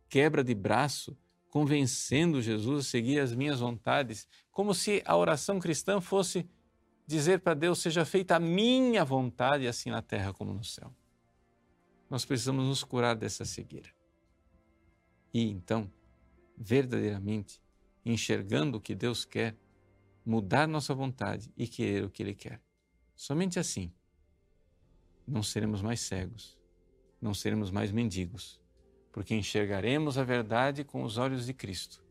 quebra 0.08 0.44
de 0.44 0.54
braço, 0.54 1.16
convencendo 1.48 2.42
Jesus 2.42 2.86
a 2.86 2.88
seguir 2.88 3.18
as 3.18 3.34
minhas 3.34 3.60
vontades, 3.60 4.28
como 4.50 4.74
se 4.74 5.02
a 5.04 5.16
oração 5.16 5.58
cristã 5.58 6.00
fosse 6.00 6.48
dizer 7.06 7.40
para 7.40 7.54
Deus: 7.54 7.80
seja 7.80 8.04
feita 8.04 8.36
a 8.36 8.40
minha 8.40 9.04
vontade, 9.04 9.66
assim 9.66 9.90
na 9.90 10.02
terra 10.02 10.32
como 10.32 10.52
no 10.52 10.64
céu. 10.64 10.94
Nós 12.10 12.24
precisamos 12.24 12.66
nos 12.66 12.82
curar 12.82 13.14
dessa 13.14 13.44
cegueira. 13.44 13.88
E 15.32 15.48
então, 15.48 15.90
verdadeiramente, 16.58 17.62
enxergando 18.04 18.78
o 18.78 18.80
que 18.80 18.94
Deus 18.94 19.24
quer, 19.24 19.56
mudar 20.26 20.66
nossa 20.66 20.92
vontade 20.92 21.52
e 21.56 21.68
querer 21.68 22.04
o 22.04 22.10
que 22.10 22.22
Ele 22.22 22.34
quer. 22.34 22.60
Somente 23.14 23.58
assim 23.58 23.92
não 25.26 25.42
seremos 25.42 25.80
mais 25.80 26.00
cegos, 26.00 26.58
não 27.20 27.32
seremos 27.32 27.70
mais 27.70 27.92
mendigos, 27.92 28.60
porque 29.12 29.34
enxergaremos 29.34 30.18
a 30.18 30.24
verdade 30.24 30.82
com 30.82 31.04
os 31.04 31.18
olhos 31.18 31.46
de 31.46 31.54
Cristo 31.54 32.02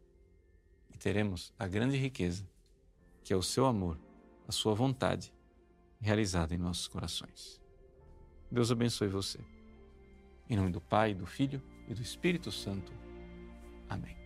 e 0.94 0.98
teremos 0.98 1.54
a 1.60 1.68
grande 1.68 1.98
riqueza, 1.98 2.48
que 3.24 3.34
é 3.34 3.36
o 3.36 3.44
seu 3.44 3.66
amor, 3.66 4.00
a 4.48 4.52
sua 4.52 4.74
vontade, 4.74 5.34
realizada 6.00 6.56
em 6.56 6.58
nossos 6.58 6.88
corações. 6.88 7.60
Deus 8.50 8.72
abençoe 8.72 9.10
você. 9.10 9.59
Em 10.50 10.56
nome 10.56 10.72
do 10.72 10.82
Pai, 10.82 11.14
do 11.14 11.28
Filho 11.28 11.62
e 11.88 11.94
do 11.94 12.02
Espírito 12.02 12.52
Santo. 12.52 12.92
Amém. 13.88 14.18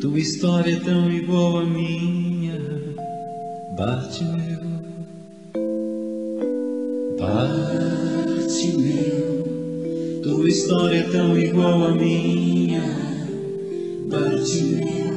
Tua 0.00 0.18
história 0.20 0.76
é 0.76 0.80
tão 0.80 1.10
igual 1.10 1.58
à 1.58 1.64
minha, 1.64 2.58
Bartimeu. 3.76 4.60
Bartimeu, 7.18 7.65
tua 10.46 10.52
história 10.52 10.98
é 10.98 11.02
tão 11.02 11.36
igual 11.36 11.86
à 11.86 11.90
minha, 11.90 12.80
Bartimeu. 14.08 15.16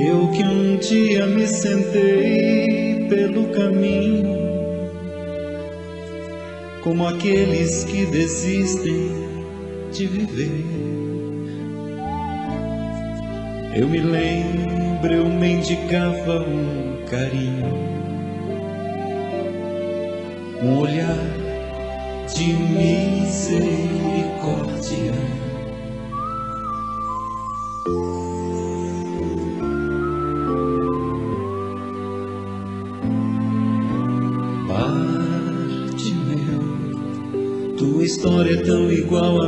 Eu 0.00 0.28
que 0.32 0.42
um 0.42 0.76
dia 0.78 1.26
me 1.26 1.46
sentei 1.46 3.06
pelo 3.08 3.50
caminho, 3.50 4.36
como 6.82 7.06
aqueles 7.06 7.84
que 7.84 8.04
desistem 8.06 9.10
de 9.92 10.06
viver. 10.08 10.64
Eu 13.76 13.88
me 13.88 14.00
lembro, 14.00 15.12
eu 15.12 15.28
mendigava 15.28 16.40
um 16.40 17.06
carinho, 17.08 17.93
um 20.64 20.78
olhar 20.80 21.18
de 22.34 22.54
misericórdia. 22.54 23.84
Tua 37.76 38.04
história 38.04 38.54
é 38.54 38.62
tão 38.62 38.90
igual 38.90 39.42
à 39.42 39.43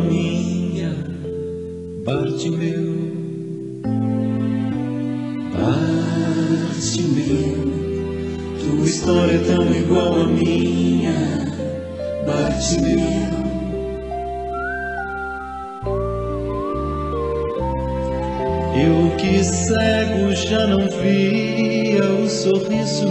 Eu 18.75 19.17
que 19.17 19.45
cego 19.45 20.35
já 20.35 20.67
não 20.67 20.89
via 20.89 22.05
o 22.05 22.29
sorriso 22.29 23.07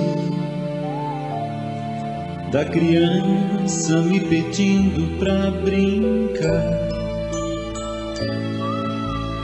da 2.51 2.65
criança 2.65 4.01
me 4.01 4.19
pedindo 4.19 5.17
pra 5.19 5.51
brincar. 5.51 6.89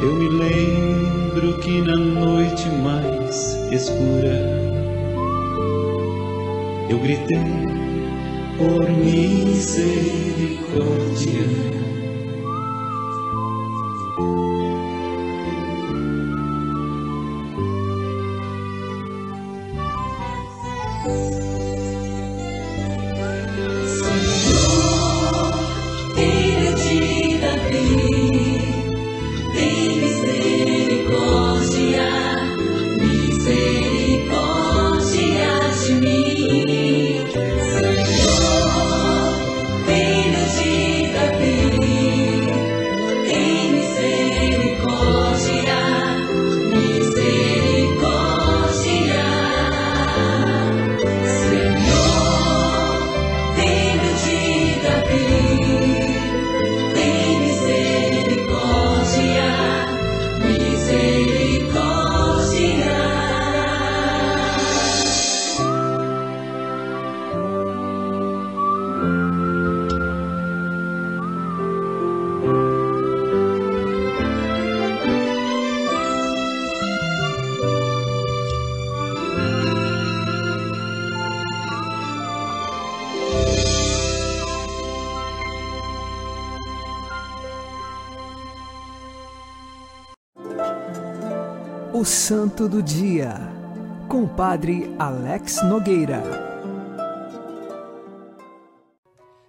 Eu 0.02 0.14
me 0.16 0.28
lembro 0.28 1.58
que 1.60 1.82
na 1.84 1.96
noite 1.96 2.68
mais 2.84 3.56
escura 3.72 4.60
eu 6.90 7.00
gritei 7.00 7.81
por 8.62 8.90
misericórdia. 8.92 11.81
O 92.02 92.04
Santo 92.04 92.68
do 92.68 92.82
Dia, 92.82 93.36
com 94.10 94.28
Padre 94.28 94.86
Alex 94.98 95.64
Nogueira. 95.64 96.24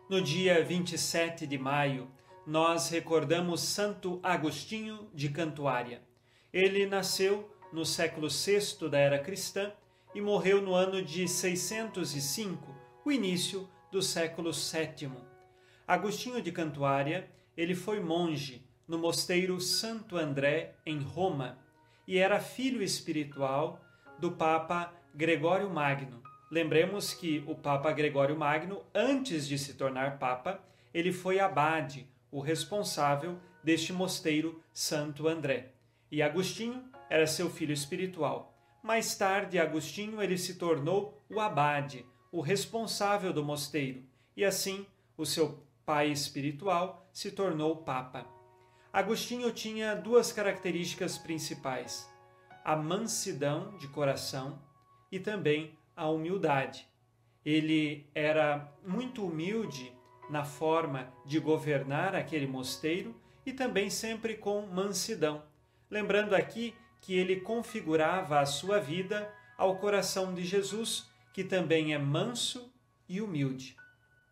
No 0.07 0.21
dia 0.21 0.63
27 0.63 1.47
de 1.47 1.57
maio, 1.57 2.11
nós 2.47 2.91
recordamos 2.91 3.63
Santo 3.63 4.21
Agostinho 4.23 5.09
de 5.15 5.31
Cantuária. 5.31 6.03
Ele 6.53 6.85
nasceu 6.85 7.51
no 7.73 7.87
século 7.87 8.29
VI 8.29 8.87
da 8.91 8.99
era 8.99 9.19
cristã 9.19 9.73
e 10.15 10.21
morreu 10.21 10.61
no 10.61 10.75
ano 10.75 11.03
de 11.03 11.27
605, 11.27 12.71
o 13.03 13.11
início 13.11 13.67
do 13.91 14.03
século 14.03 14.51
VII. 14.53 15.11
Agostinho 15.89 16.43
de 16.43 16.53
Cantuária, 16.53 17.31
ele 17.57 17.75
foi 17.75 17.99
monge 17.99 18.63
no 18.87 18.99
mosteiro 18.99 19.59
Santo 19.59 20.19
André, 20.19 20.75
em 20.85 21.01
Roma, 21.01 21.62
e 22.07 22.19
era 22.19 22.41
filho 22.41 22.83
espiritual 22.83 23.81
do 24.19 24.33
Papa 24.33 24.93
Gregório 25.15 25.69
Magno. 25.71 26.23
Lembremos 26.51 27.15
que 27.15 27.43
o 27.47 27.55
Papa 27.55 27.91
Gregório 27.93 28.37
Magno, 28.37 28.83
antes 28.95 29.49
de 29.49 29.59
se 29.59 29.75
tornar 29.75 30.19
Papa, 30.19 30.61
ele 30.93 31.13
foi 31.13 31.41
abade, 31.41 32.07
o 32.31 32.41
responsável 32.41 33.39
deste 33.63 33.93
mosteiro 33.93 34.63
Santo 34.73 35.29
André. 35.29 35.73
E 36.11 36.23
Agostinho 36.23 36.85
era 37.09 37.27
seu 37.27 37.49
filho 37.49 37.73
espiritual. 37.73 38.55
Mais 38.83 39.17
tarde, 39.17 39.59
Agostinho 39.59 40.21
ele 40.21 40.37
se 40.37 40.55
tornou 40.55 41.19
o 41.31 41.41
abade, 41.41 42.05
o 42.31 42.41
responsável 42.41 43.33
do 43.33 43.45
mosteiro, 43.45 44.03
e 44.37 44.45
assim 44.45 44.87
o 45.17 45.25
seu 45.25 45.63
pai 45.85 46.11
espiritual 46.11 47.09
se 47.13 47.31
tornou 47.31 47.77
Papa. 47.77 48.27
Agostinho 48.93 49.51
tinha 49.51 49.95
duas 49.95 50.33
características 50.33 51.17
principais: 51.17 52.07
a 52.63 52.77
mansidão 52.77 53.75
de 53.79 53.89
coração 53.89 54.61
e 55.11 55.19
também 55.19 55.79
a 55.97 56.11
humildade. 56.11 56.87
Ele 57.43 58.07
era 58.15 58.71
muito 58.87 59.27
humilde 59.27 59.91
na 60.29 60.45
forma 60.45 61.13
de 61.25 61.41
governar 61.41 62.15
aquele 62.15 62.47
mosteiro 62.47 63.19
e 63.47 63.53
também 63.53 63.89
sempre 63.89 64.37
com 64.37 64.67
mansidão. 64.67 65.43
Lembrando 65.91 66.35
aqui 66.35 66.75
que 67.01 67.15
ele 67.15 67.41
configurava 67.41 68.41
a 68.41 68.47
sua 68.47 68.79
vida 68.79 69.33
ao 69.57 69.77
coração 69.79 70.35
de 70.35 70.45
Jesus, 70.45 71.11
que 71.33 71.43
também 71.43 71.95
é 71.95 71.99
manso 71.99 72.71
e 73.09 73.23
humilde. 73.23 73.75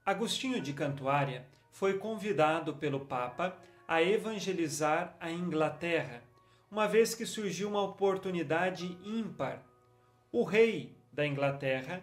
Agostinho 0.05 0.61
de 0.61 0.73
Cantuária 0.75 1.47
foi 1.73 1.99
convidado 1.99 2.77
pelo 2.77 3.01
Papa 3.01 3.57
a 3.91 4.01
evangelizar 4.01 5.17
a 5.19 5.33
Inglaterra, 5.33 6.23
uma 6.71 6.87
vez 6.87 7.13
que 7.13 7.27
surgiu 7.27 7.69
uma 7.69 7.83
oportunidade 7.83 8.97
ímpar. 9.05 9.65
O 10.31 10.45
rei 10.45 10.97
da 11.13 11.27
Inglaterra, 11.27 12.01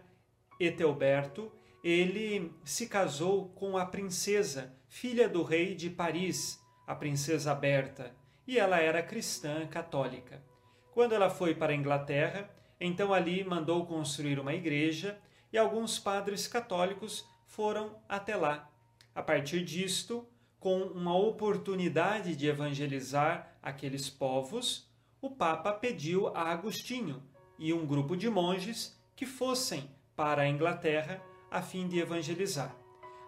Etelberto, 0.60 1.50
ele 1.82 2.54
se 2.66 2.88
casou 2.88 3.48
com 3.56 3.78
a 3.78 3.86
princesa, 3.86 4.76
filha 4.90 5.30
do 5.30 5.44
rei 5.44 5.76
de 5.76 5.90
Paris, 5.90 6.62
a 6.86 6.94
princesa 6.94 7.56
Berta, 7.56 8.14
e 8.46 8.60
ela 8.60 8.82
era 8.82 9.02
cristã 9.02 9.66
católica. 9.66 10.44
Quando 10.92 11.16
ela 11.16 11.30
foi 11.30 11.56
para 11.56 11.72
a 11.72 11.76
Inglaterra, 11.78 12.50
então 12.82 13.14
ali 13.14 13.46
mandou 13.46 13.86
construir 13.86 14.40
uma 14.40 14.54
igreja 14.54 15.18
e 15.54 15.58
alguns 15.58 15.98
padres 15.98 16.50
católicos 16.50 17.26
foram 17.46 17.98
até 18.10 18.36
lá. 18.36 18.70
A 19.16 19.24
partir 19.24 19.64
disto, 19.64 20.28
com 20.60 20.82
uma 20.84 21.16
oportunidade 21.16 22.36
de 22.36 22.48
evangelizar 22.48 23.58
aqueles 23.62 24.10
povos, 24.10 24.90
o 25.22 25.30
Papa 25.30 25.72
pediu 25.72 26.28
a 26.36 26.52
Agostinho 26.52 27.24
e 27.60 27.74
um 27.74 27.86
grupo 27.86 28.16
de 28.16 28.30
monges 28.30 28.98
que 29.16 29.26
fossem 29.26 29.90
para 30.16 30.44
a 30.44 30.48
Inglaterra 30.48 31.22
a 31.50 31.62
fim 31.62 31.88
de 31.88 32.00
evangelizar. 32.00 32.76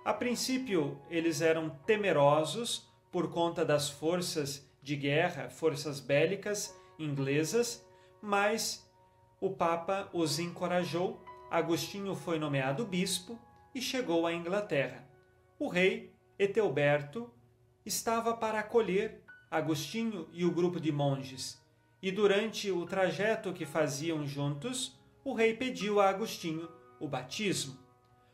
A 0.04 0.13
princípio, 0.13 1.00
eles 1.10 1.42
eram 1.42 1.70
temerosos 1.86 2.88
por 3.12 3.30
conta 3.30 3.65
das 3.65 3.89
forças 3.89 4.68
de 4.82 4.96
guerra, 4.96 5.50
forças 5.50 6.00
bélicas 6.00 6.76
inglesas, 6.98 7.86
mas 8.22 8.89
o 9.39 9.50
Papa 9.50 10.10
os 10.13 10.39
encorajou. 10.39 11.24
Agostinho 11.50 12.15
foi 12.15 12.38
nomeado 12.38 12.86
bispo 12.86 13.39
e 13.74 13.82
chegou 13.82 14.28
à 14.28 14.34
Inglaterra. 14.34 15.08
O 15.58 15.68
rei 15.68 16.13
Etelberto 16.39 17.30
estava 17.86 18.34
para 18.34 18.62
acolher 18.62 19.21
Agostinho 19.52 20.30
e 20.32 20.45
o 20.45 20.52
grupo 20.52 20.80
de 20.80 20.89
monges, 20.89 21.62
e 22.02 22.13
durante 22.13 22.71
o 22.71 22.86
trajeto 22.86 23.52
que 23.52 23.65
faziam 23.65 24.25
juntos, 24.25 24.97
o 25.21 25.34
rei 25.34 25.54
pediu 25.54 25.99
a 25.99 26.08
Agostinho 26.08 26.69
o 26.97 27.10
batismo. 27.10 27.78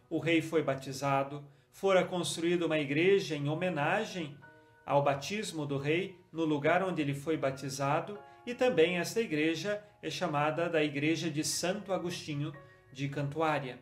O 0.08 0.20
rei 0.20 0.40
foi 0.40 0.62
batizado, 0.62 1.44
fora 1.72 2.06
construída 2.06 2.68
uma 2.68 2.78
igreja 2.78 3.36
em 3.36 3.50
homenagem 3.50 4.38
ao 4.86 5.02
batismo 5.02 5.66
do 5.66 5.80
rei 5.80 6.16
no 6.32 6.46
lugar 6.46 6.84
onde 6.84 7.02
ele 7.02 7.16
foi 7.16 7.38
batizado, 7.38 8.20
e 8.46 8.54
também 8.54 9.00
esta 9.00 9.20
igreja 9.20 9.84
é 10.00 10.12
chamada 10.12 10.70
da 10.70 10.84
Igreja 10.84 11.32
de 11.32 11.44
Santo 11.44 11.92
Agostinho 11.92 12.54
de 12.94 13.10
Cantuária. 13.10 13.80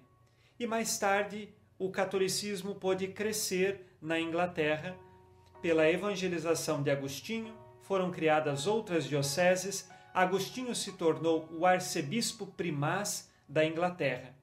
E 0.57 0.65
mais 0.65 0.97
tarde, 0.97 1.53
o 1.77 1.91
catolicismo 1.91 2.75
pôde 2.75 3.09
crescer 3.09 3.92
na 4.03 4.19
Inglaterra, 4.19 4.97
pela 5.61 5.89
evangelização 5.89 6.83
de 6.83 6.91
Agostinho, 6.91 7.53
foram 7.81 8.11
criadas 8.11 8.67
outras 8.67 9.05
dioceses. 9.05 9.89
Agostinho 10.13 10.75
se 10.75 10.91
tornou 10.91 11.47
o 11.51 11.65
arcebispo 11.65 12.45
primaz 12.45 13.31
da 13.47 13.65
Inglaterra. 13.65 14.35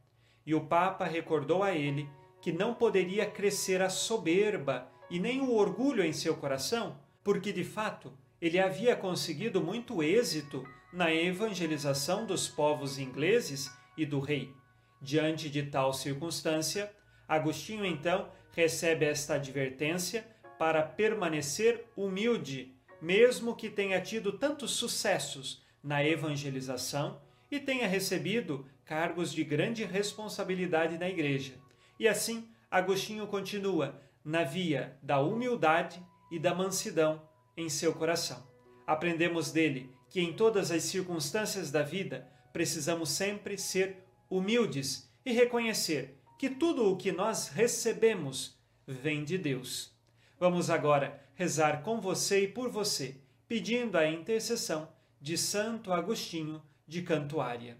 E 0.46 0.54
o 0.54 0.62
Papa 0.62 1.04
recordou 1.04 1.62
a 1.62 1.72
ele 1.72 2.08
que 2.40 2.50
não 2.50 2.72
poderia 2.72 3.26
crescer 3.26 3.82
a 3.82 3.90
soberba 3.90 4.90
e 5.10 5.20
nem 5.20 5.42
o 5.42 5.54
orgulho 5.54 6.02
em 6.02 6.12
seu 6.12 6.36
coração, 6.36 6.96
porque 7.22 7.52
de 7.52 7.62
fato 7.62 8.10
ele 8.40 8.58
havia 8.58 8.96
conseguido 8.96 9.60
muito 9.60 10.02
êxito 10.02 10.66
na 10.90 11.12
evangelização 11.12 12.24
dos 12.24 12.48
povos 12.48 12.98
ingleses 12.98 13.70
e 13.94 14.06
do 14.06 14.20
rei. 14.20 14.54
Diante 15.02 15.50
de 15.50 15.64
tal 15.64 15.92
circunstância, 15.92 16.90
Agostinho 17.28 17.84
então 17.84 18.28
recebe 18.52 19.04
esta 19.04 19.34
advertência 19.34 20.26
para 20.58 20.82
permanecer 20.82 21.86
humilde 21.96 22.74
mesmo 23.00 23.56
que 23.56 23.70
tenha 23.70 24.00
tido 24.00 24.32
tantos 24.32 24.72
sucessos 24.72 25.62
na 25.82 26.04
evangelização 26.04 27.20
e 27.50 27.58
tenha 27.58 27.88
recebido 27.88 28.66
cargos 28.84 29.32
de 29.32 29.42
grande 29.42 29.84
responsabilidade 29.84 30.98
na 30.98 31.08
Igreja. 31.08 31.54
E 31.98 32.06
assim, 32.06 32.48
Agostinho 32.70 33.26
continua 33.26 34.00
na 34.24 34.44
via 34.44 34.96
da 35.02 35.20
humildade 35.20 36.04
e 36.30 36.38
da 36.38 36.54
mansidão 36.54 37.22
em 37.56 37.68
seu 37.68 37.94
coração. 37.94 38.46
Aprendemos 38.86 39.50
dele 39.50 39.90
que 40.08 40.20
em 40.20 40.32
todas 40.32 40.70
as 40.70 40.82
circunstâncias 40.82 41.70
da 41.70 41.82
vida 41.82 42.28
precisamos 42.52 43.10
sempre 43.10 43.56
ser 43.56 44.04
humildes 44.28 45.10
e 45.24 45.32
reconhecer 45.32 46.19
que 46.40 46.48
tudo 46.48 46.90
o 46.90 46.96
que 46.96 47.12
nós 47.12 47.48
recebemos 47.48 48.58
vem 48.86 49.24
de 49.24 49.36
Deus. 49.36 49.94
Vamos 50.38 50.70
agora 50.70 51.22
rezar 51.34 51.82
com 51.82 52.00
você 52.00 52.44
e 52.44 52.48
por 52.48 52.70
você, 52.70 53.16
pedindo 53.46 53.98
a 53.98 54.10
intercessão 54.10 54.88
de 55.20 55.36
Santo 55.36 55.92
Agostinho 55.92 56.62
de 56.86 57.02
Cantuária. 57.02 57.76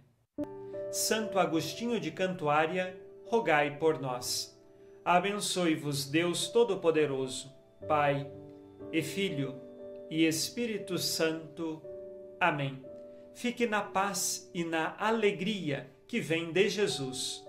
Santo 0.93 1.39
Agostinho 1.39 1.99
de 1.99 2.11
Cantuária, 2.11 3.01
rogai 3.25 3.79
por 3.79 3.99
nós. 3.99 4.55
Abençoe-vos 5.03 6.05
Deus 6.05 6.49
Todo-Poderoso, 6.49 7.51
Pai 7.89 8.31
e 8.93 9.01
Filho 9.01 9.59
e 10.11 10.27
Espírito 10.27 10.99
Santo. 10.99 11.81
Amém. 12.39 12.85
Fique 13.33 13.67
na 13.67 13.81
paz 13.81 14.51
e 14.53 14.65
na 14.65 14.95
alegria 14.99 15.91
que 16.07 16.21
vem 16.21 16.53
de 16.53 16.69
Jesus. 16.69 17.49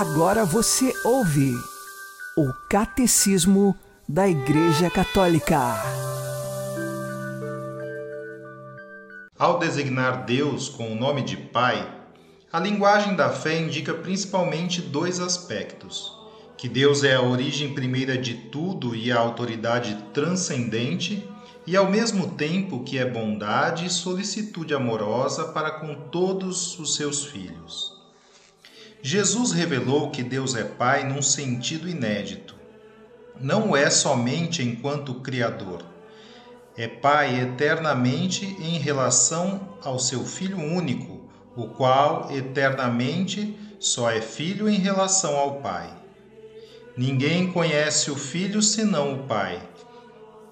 Agora 0.00 0.44
você 0.44 0.94
ouve 1.04 1.52
o 2.36 2.52
Catecismo 2.70 3.76
da 4.08 4.28
Igreja 4.28 4.88
Católica. 4.88 5.58
Ao 9.36 9.58
designar 9.58 10.24
Deus 10.24 10.68
com 10.68 10.92
o 10.92 10.94
nome 10.94 11.22
de 11.22 11.36
Pai, 11.36 11.84
a 12.52 12.60
linguagem 12.60 13.16
da 13.16 13.30
fé 13.30 13.58
indica 13.58 13.92
principalmente 13.92 14.80
dois 14.80 15.18
aspectos: 15.18 16.12
que 16.56 16.68
Deus 16.68 17.02
é 17.02 17.16
a 17.16 17.22
origem 17.22 17.74
primeira 17.74 18.16
de 18.16 18.34
tudo 18.34 18.94
e 18.94 19.10
a 19.10 19.18
autoridade 19.18 20.00
transcendente, 20.14 21.28
e 21.66 21.76
ao 21.76 21.90
mesmo 21.90 22.36
tempo 22.36 22.84
que 22.84 22.98
é 22.98 23.04
bondade 23.04 23.86
e 23.86 23.90
solicitude 23.90 24.72
amorosa 24.72 25.48
para 25.48 25.72
com 25.72 25.92
todos 26.08 26.78
os 26.78 26.94
seus 26.94 27.24
filhos. 27.24 27.97
Jesus 29.10 29.52
revelou 29.52 30.10
que 30.10 30.22
Deus 30.22 30.54
é 30.54 30.62
Pai 30.62 31.02
num 31.02 31.22
sentido 31.22 31.88
inédito. 31.88 32.54
Não 33.40 33.74
é 33.74 33.88
somente 33.88 34.62
enquanto 34.62 35.22
Criador. 35.22 35.82
É 36.76 36.86
Pai 36.86 37.40
eternamente 37.40 38.44
em 38.60 38.78
relação 38.78 39.78
ao 39.82 39.98
seu 39.98 40.26
Filho 40.26 40.58
único, 40.58 41.26
o 41.56 41.68
qual 41.68 42.30
eternamente 42.30 43.58
só 43.80 44.10
é 44.10 44.20
Filho 44.20 44.68
em 44.68 44.76
relação 44.76 45.38
ao 45.38 45.62
Pai. 45.62 45.88
Ninguém 46.94 47.50
conhece 47.50 48.10
o 48.10 48.14
Filho 48.14 48.60
senão 48.60 49.14
o 49.14 49.22
Pai, 49.26 49.58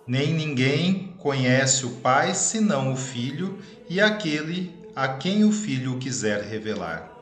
nem 0.07 0.33
ninguém 0.33 1.14
conhece 1.19 1.85
o 1.85 1.90
Pai 1.97 2.35
senão 2.35 2.95
o 2.95 2.97
Filho 2.97 3.59
e 3.87 4.01
aquele 4.01 4.75
a 4.95 5.09
quem 5.09 5.45
o 5.45 5.53
Filho 5.53 5.99
quiser 5.99 6.42
revelar. 6.42 7.15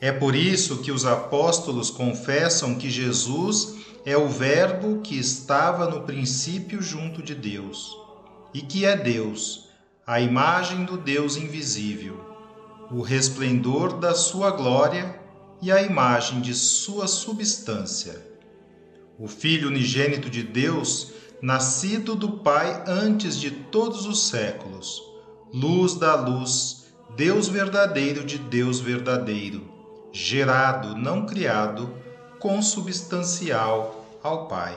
É 0.00 0.12
por 0.12 0.34
isso 0.34 0.82
que 0.82 0.92
os 0.92 1.06
apóstolos 1.06 1.90
confessam 1.90 2.74
que 2.74 2.90
Jesus 2.90 3.76
é 4.04 4.16
o 4.16 4.28
Verbo 4.28 5.00
que 5.00 5.18
estava 5.18 5.88
no 5.88 6.02
princípio 6.02 6.82
junto 6.82 7.22
de 7.22 7.34
Deus 7.34 7.96
e 8.52 8.60
que 8.60 8.84
é 8.84 8.94
Deus, 8.94 9.70
a 10.06 10.20
imagem 10.20 10.84
do 10.84 10.98
Deus 10.98 11.36
invisível, 11.36 12.20
o 12.90 13.00
resplendor 13.00 13.98
da 13.98 14.14
sua 14.14 14.50
glória 14.50 15.18
e 15.62 15.72
a 15.72 15.82
imagem 15.82 16.42
de 16.42 16.54
sua 16.54 17.06
substância. 17.06 18.22
O 19.18 19.26
Filho 19.26 19.68
unigênito 19.68 20.28
de 20.28 20.42
Deus, 20.42 21.12
nascido 21.40 22.14
do 22.14 22.32
Pai 22.32 22.84
antes 22.86 23.40
de 23.40 23.50
todos 23.50 24.04
os 24.04 24.28
séculos, 24.28 25.02
luz 25.54 25.94
da 25.94 26.14
luz, 26.14 26.84
Deus 27.16 27.48
verdadeiro 27.48 28.24
de 28.24 28.36
Deus 28.36 28.78
verdadeiro 28.78 29.75
gerado, 30.16 30.96
não 30.96 31.26
criado, 31.26 31.90
consubstancial 32.40 34.18
ao 34.22 34.48
Pai. 34.48 34.74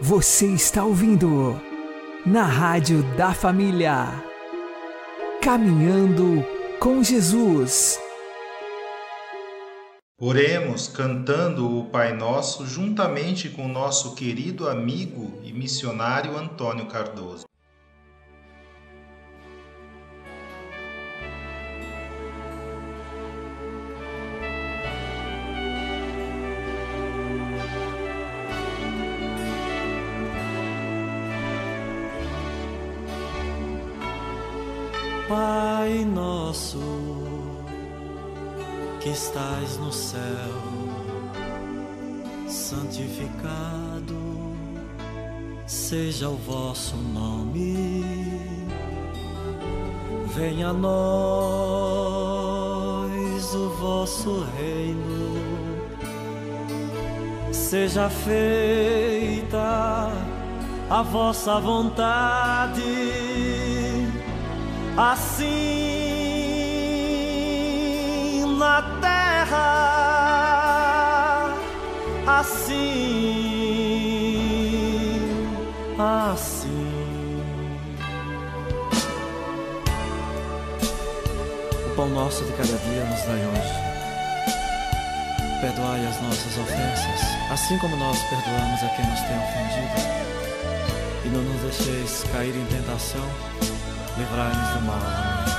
Você 0.00 0.48
está 0.48 0.84
ouvindo 0.84 1.60
na 2.26 2.42
Rádio 2.42 3.04
da 3.16 3.32
Família. 3.32 4.08
Caminhando 5.40 6.44
com 6.80 7.00
Jesus. 7.00 8.00
Oremos 10.20 10.88
cantando 10.88 11.78
o 11.78 11.84
Pai 11.90 12.12
Nosso 12.12 12.66
juntamente 12.66 13.48
com 13.48 13.68
nosso 13.68 14.16
querido 14.16 14.68
amigo 14.68 15.40
e 15.44 15.52
missionário 15.52 16.36
Antônio 16.36 16.86
Cardoso. 16.86 17.46
Nosso 36.74 36.80
que 39.00 39.08
estás 39.10 39.78
no 39.78 39.92
céu, 39.92 40.20
santificado 42.48 44.16
seja 45.66 46.28
o 46.28 46.36
vosso 46.36 46.96
nome. 46.96 48.02
Venha 50.34 50.68
a 50.68 50.72
nós 50.72 50.94
o 53.54 53.68
vosso 53.80 54.44
reino. 54.58 55.34
Seja 57.52 58.10
feita 58.10 60.10
a 60.90 61.02
vossa 61.02 61.60
vontade 61.60 62.82
assim 64.96 65.83
na 68.64 68.80
terra, 68.98 69.68
assim, 72.26 72.64
assim. 75.98 77.42
O 81.84 81.90
pão 81.94 82.08
nosso 82.08 82.42
de 82.44 82.52
cada 82.52 82.66
dia 82.66 83.04
nos 83.04 83.22
dai 83.24 83.44
hoje. 83.46 83.74
Perdoai 85.60 86.06
as 86.06 86.20
nossas 86.22 86.56
ofensas, 86.56 87.20
assim 87.52 87.78
como 87.78 87.94
nós 87.96 88.18
perdoamos 88.30 88.82
a 88.82 88.88
quem 88.96 89.04
nos 89.06 89.20
tem 89.20 89.36
ofendido. 89.36 90.00
E 91.26 91.28
não 91.28 91.42
nos 91.42 91.60
deixeis 91.62 92.24
cair 92.32 92.56
em 92.56 92.64
tentação 92.66 93.28
livrai-nos 94.16 94.68
do 94.74 94.80
mal. 94.86 95.53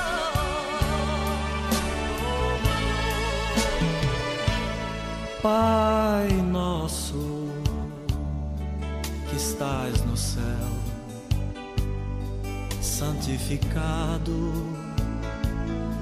Pai 5.46 6.42
nosso 6.50 7.46
que 9.30 9.36
estás 9.36 10.04
no 10.04 10.16
céu, 10.16 10.42
santificado 12.80 14.52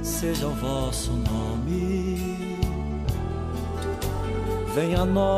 seja 0.02 0.46
o 0.46 0.54
vosso 0.54 1.12
nome. 1.12 2.56
Venha 4.74 5.02
a 5.02 5.04
nós 5.04 5.34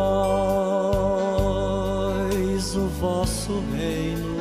o 2.77 2.87
vosso 3.01 3.61
reino 3.75 4.37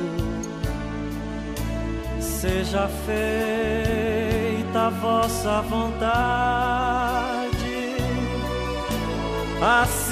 seja 2.19 2.87
feita 3.07 4.79
a 4.79 4.89
vossa 4.91 5.61
vontade, 5.63 6.84
assim 9.65 10.05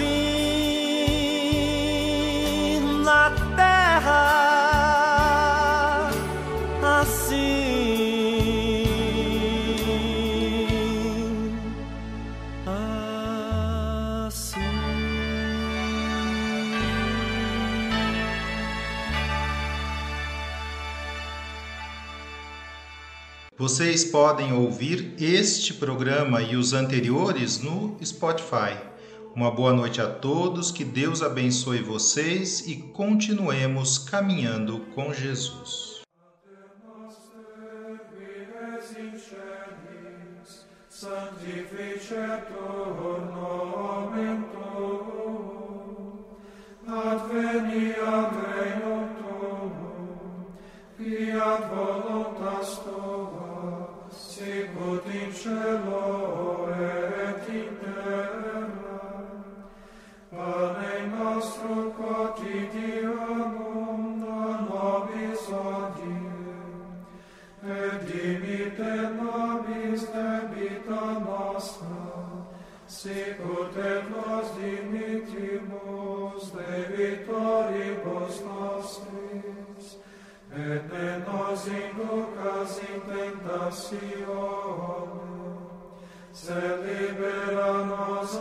na 3.06 3.30
terra, 3.56 4.32
assim. 6.82 7.54
Vocês 23.56 24.04
podem 24.04 24.52
ouvir 24.52 25.14
este 25.20 25.76
programa 25.76 26.42
e 26.42 26.56
os 26.56 26.74
anteriores 26.74 27.60
no 27.60 27.96
Spotify. 28.04 28.93
Uma 29.36 29.50
boa 29.50 29.74
noite 29.74 30.00
a 30.00 30.08
todos, 30.08 30.70
que 30.70 30.86
Deus 30.86 31.24
abençoe 31.24 31.82
vocês 31.82 32.68
e 32.68 32.76
continuemos 32.76 33.98
caminhando 33.98 34.82
com 34.94 35.12
Jesus. 35.12 36.04
Fiat 50.96 51.62
voluntas 51.74 52.78
tua, 52.86 54.08
sicut 54.12 55.06
in 55.08 55.32
este 70.14 70.94
nostra, 71.26 72.46
sicut 72.88 73.78
et 73.78 74.10
nos 74.12 74.48
dimitimus 74.58 76.52
debitoribus 76.54 78.42
nostris, 78.46 79.98
et 80.52 80.92
ne 80.92 81.18
nos 81.26 81.68
inducas 81.68 82.80
in 82.80 83.02
tentationem, 83.10 85.10
sed 86.32 86.86
libera 86.86 87.86
nos 87.86 88.36
a 88.36 88.38